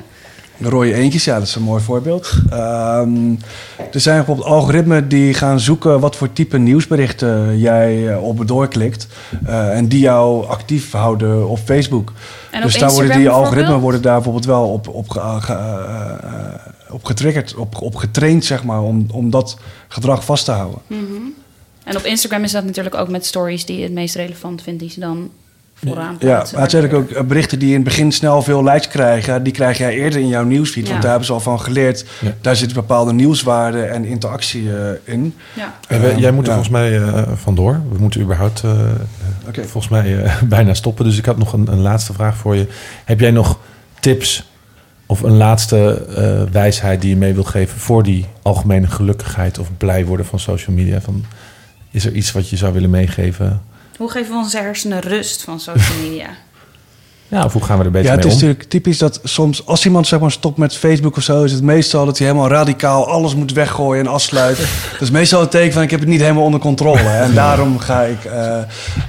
[0.57, 2.31] De rode eentjes, ja, dat is een mooi voorbeeld.
[2.49, 3.31] Ehm,
[3.91, 9.07] er zijn bijvoorbeeld algoritmen die gaan zoeken wat voor type nieuwsberichten jij eh, op doorklikt.
[9.45, 12.13] eh, en die jou actief houden op Facebook.
[12.51, 15.49] En op dus daar worden die algoritmen worden daar bijvoorbeeld wel op, op, eh,
[16.93, 20.79] op getriggerd, op, op getraind, zeg maar, om, om dat gedrag vast te houden.
[20.87, 21.01] Mhm.
[21.83, 24.79] En op Instagram is dat natuurlijk ook met stories die je het meest relevant vindt,
[24.79, 25.29] die ze dan
[25.75, 26.53] vooraan Ja, plaatsen.
[26.53, 29.43] maar het zijn ook eh, berichten die in het begin snel veel likes krijgen.
[29.43, 30.83] Die krijg jij eerder in jouw nieuwsfeed.
[30.83, 30.89] Ja.
[30.89, 32.05] Want daar hebben ze al van geleerd.
[32.21, 32.35] Ja.
[32.41, 35.33] Daar zit bepaalde nieuwswaarde en interactie eh, in.
[35.53, 35.75] Ja.
[35.87, 36.61] En we- jij moet er Ja.
[36.63, 37.81] volgens mij eh, vandoor.
[37.91, 38.71] We moeten überhaupt eh,
[39.47, 39.61] Oké.
[39.63, 41.05] volgens mij eh, bijna stoppen.
[41.05, 42.67] Dus ik had nog een, een laatste vraag voor je.
[43.05, 43.59] Heb jij nog
[43.99, 44.51] tips
[45.13, 49.67] of een laatste eh, wijsheid die je mee wil geven voor die algemene gelukkigheid of
[49.77, 51.01] blij worden van social media?
[51.01, 51.25] Van,
[51.91, 53.61] is er iets wat je zou willen meegeven?
[53.97, 56.27] Hoe geven we onze hersenen rust van social media?
[57.27, 58.47] Ja, of hoe gaan we er beter Ja, het mee is om?
[58.47, 61.63] natuurlijk typisch dat soms als iemand zeg maar stopt met Facebook of zo, is het
[61.63, 64.63] meestal dat hij helemaal radicaal alles moet weggooien en afsluiten.
[64.91, 66.99] dat is meestal het teken van ik heb het niet helemaal onder controle.
[67.09, 68.25] En daarom ga ik.
[68.25, 68.57] eh,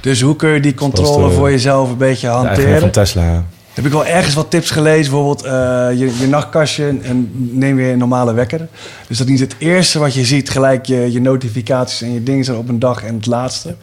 [0.01, 2.79] dus hoe kun je die controle de- voor jezelf een beetje De eigenaar hanteren?
[2.79, 3.43] van Tesla.
[3.75, 5.51] Heb ik wel ergens wat tips gelezen, bijvoorbeeld eh,
[5.99, 8.67] je, je nachtkastje en neem weer een normale wekker.
[9.07, 12.45] Dus dat niet het eerste wat je ziet gelijk je, je notificaties en je dingen
[12.45, 13.75] zijn op een dag en het laatste.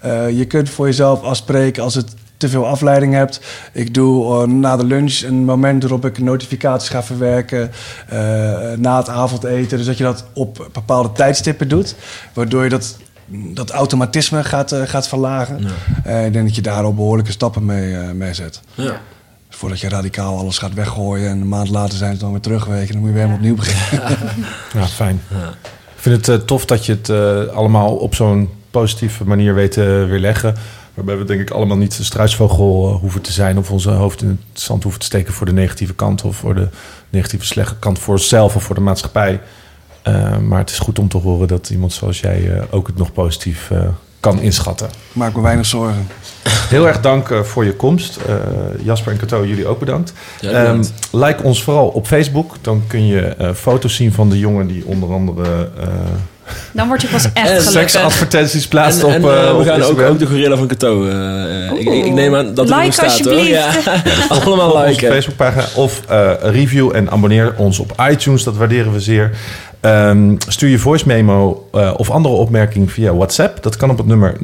[0.00, 3.40] Eh, je kunt voor jezelf afspreken als het te veel afleiding hebt.
[3.72, 7.70] Ik doe eh, na de lunch een moment waarop ik notificaties ga verwerken.
[8.08, 8.18] eh,
[8.76, 9.76] na het avondeten.
[9.78, 11.94] Dus dat je dat op bepaalde tijdstippen doet.
[12.32, 12.96] Waardoor je dat,
[13.30, 15.58] dat automatisme gaat, gaat verlagen.
[16.04, 18.60] Ik denk dat je daar al behoorlijke stappen mee, mee zet.
[18.74, 19.00] Ja.
[19.58, 22.92] Voordat je radicaal alles gaat weggooien en een maand later zijn ze dan weer terugweken,
[22.92, 24.18] dan moet je weer helemaal opnieuw beginnen.
[24.74, 25.22] Ja, fijn.
[25.94, 29.72] Ik vind het eh, tof dat je het eh, allemaal op zo'n positieve manier weet
[29.72, 30.54] te weerleggen.
[30.94, 33.58] Waarbij we denk ik allemaal niet de struisvogel eh, hoeven te zijn...
[33.58, 36.24] of onze hoofd in het zand hoeven te steken voor de negatieve kant...
[36.24, 36.68] of voor de
[37.10, 39.40] negatieve slechte kant voor onszelf of voor de maatschappij.
[40.02, 42.96] Eh, maar het is goed om te horen dat iemand zoals jij eh, ook het
[42.96, 43.88] nog positief eh,
[44.20, 44.88] kan inschatten.
[45.12, 46.06] Maak me weinig zorgen.
[46.68, 48.16] Heel erg dank eh, voor je komst.
[48.26, 48.34] Eh,
[48.84, 50.12] Jasper en Cato, jullie ook bedankt.
[50.40, 50.92] Ja, bedankt.
[51.10, 52.54] Ehm, like ons vooral op Facebook.
[52.60, 55.68] Dan kun je eh, foto's zien van de jongen die onder andere...
[55.80, 55.86] eh,
[56.72, 57.70] Dan word je pas echt gelukkig.
[57.72, 59.22] seksadvertenties plaatst En, op, en,
[59.58, 61.06] we gaan ook, de gorilla van Cato.
[61.74, 63.32] ik, ik, ik neem aan dat er Like staat, hoor.
[63.32, 63.84] alsjeblieft.
[63.84, 64.02] Ja.
[64.44, 65.08] Allemaal op onze liken.
[65.12, 65.64] Facebookpagina.
[65.74, 68.42] Of eh, review en abonneer ons op iTunes.
[68.44, 69.30] Dat waarderen we zeer.
[69.80, 73.62] Ehm, stuur je voice memo eh, of andere opmerking via WhatsApp.
[73.62, 74.40] Dat kan op het nummer 0623992158.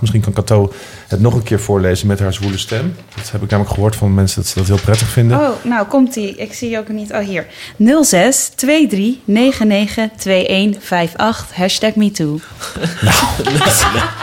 [0.00, 0.72] Misschien kan Cato
[1.08, 2.94] het nog een keer voorlezen met haar zwoele stem.
[3.16, 5.38] Dat heb ik namelijk gehoord van mensen dat ze dat heel prettig vinden.
[5.38, 6.36] Oh, nou komt ie.
[6.36, 7.12] Ik zie je ook niet.
[7.12, 7.46] Oh, hier.
[8.02, 11.56] 06 23 99 2158.
[11.56, 12.38] Hashtag MeToo.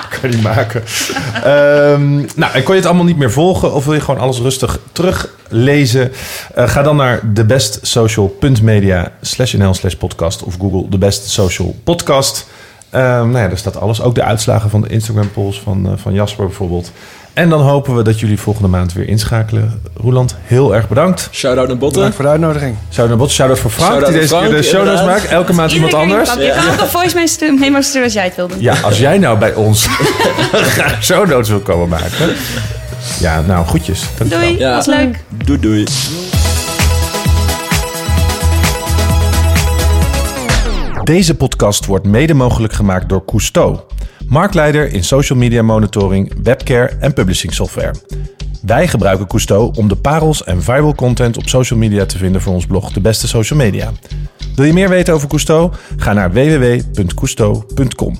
[0.09, 0.83] kan je niet maken.
[1.43, 4.39] Ehm, nou, en kon je het allemaal niet meer volgen of wil je gewoon alles
[4.39, 6.11] rustig teruglezen?
[6.55, 12.47] Eh, ga dan naar thebestsocial.media slash nl slash podcast of Google The Best Social Podcast.
[12.89, 14.01] Ehm, nou ja, daar staat alles.
[14.01, 16.91] Ook de uitslagen van de Instagram polls van, eh, van Jasper bijvoorbeeld.
[17.33, 19.81] En dan hopen we dat jullie volgende maand weer inschakelen.
[19.95, 21.29] Roeland, heel erg bedankt.
[21.31, 21.95] Shout-out naar Botten.
[21.95, 22.75] Bedankt voor de uitnodiging.
[22.83, 25.21] Shout-out naar Bot, shout-out voor Frank, Shout-out die deze keer de Frank, show notes inderdaad.
[25.21, 25.31] maakt.
[25.33, 26.33] Elke maand iemand anders.
[26.33, 28.61] Je kan ook een voice memo sturen als jij het wil doen.
[28.61, 29.85] Ja, als jij nou bij ons
[30.75, 32.35] graag show notes wil komen maken.
[33.19, 34.03] Ja, nou, goedjes.
[34.17, 34.47] Dankjewel.
[34.47, 34.75] Doei, Ja.
[34.75, 35.19] was leuk.
[35.45, 35.83] Doei doei.
[41.11, 43.79] Deze podcast wordt mede mogelijk gemaakt door Cousteau.
[44.27, 47.93] marktleider in social media monitoring, webcare en publishing software.
[48.61, 52.53] Wij gebruiken Cousteau om de parels en viral content op social media te vinden voor
[52.53, 53.91] ons blog De Beste Social Media.
[54.55, 55.71] Wil je meer weten over Cousteau?
[55.97, 58.17] Ga naar www.cousteau.com.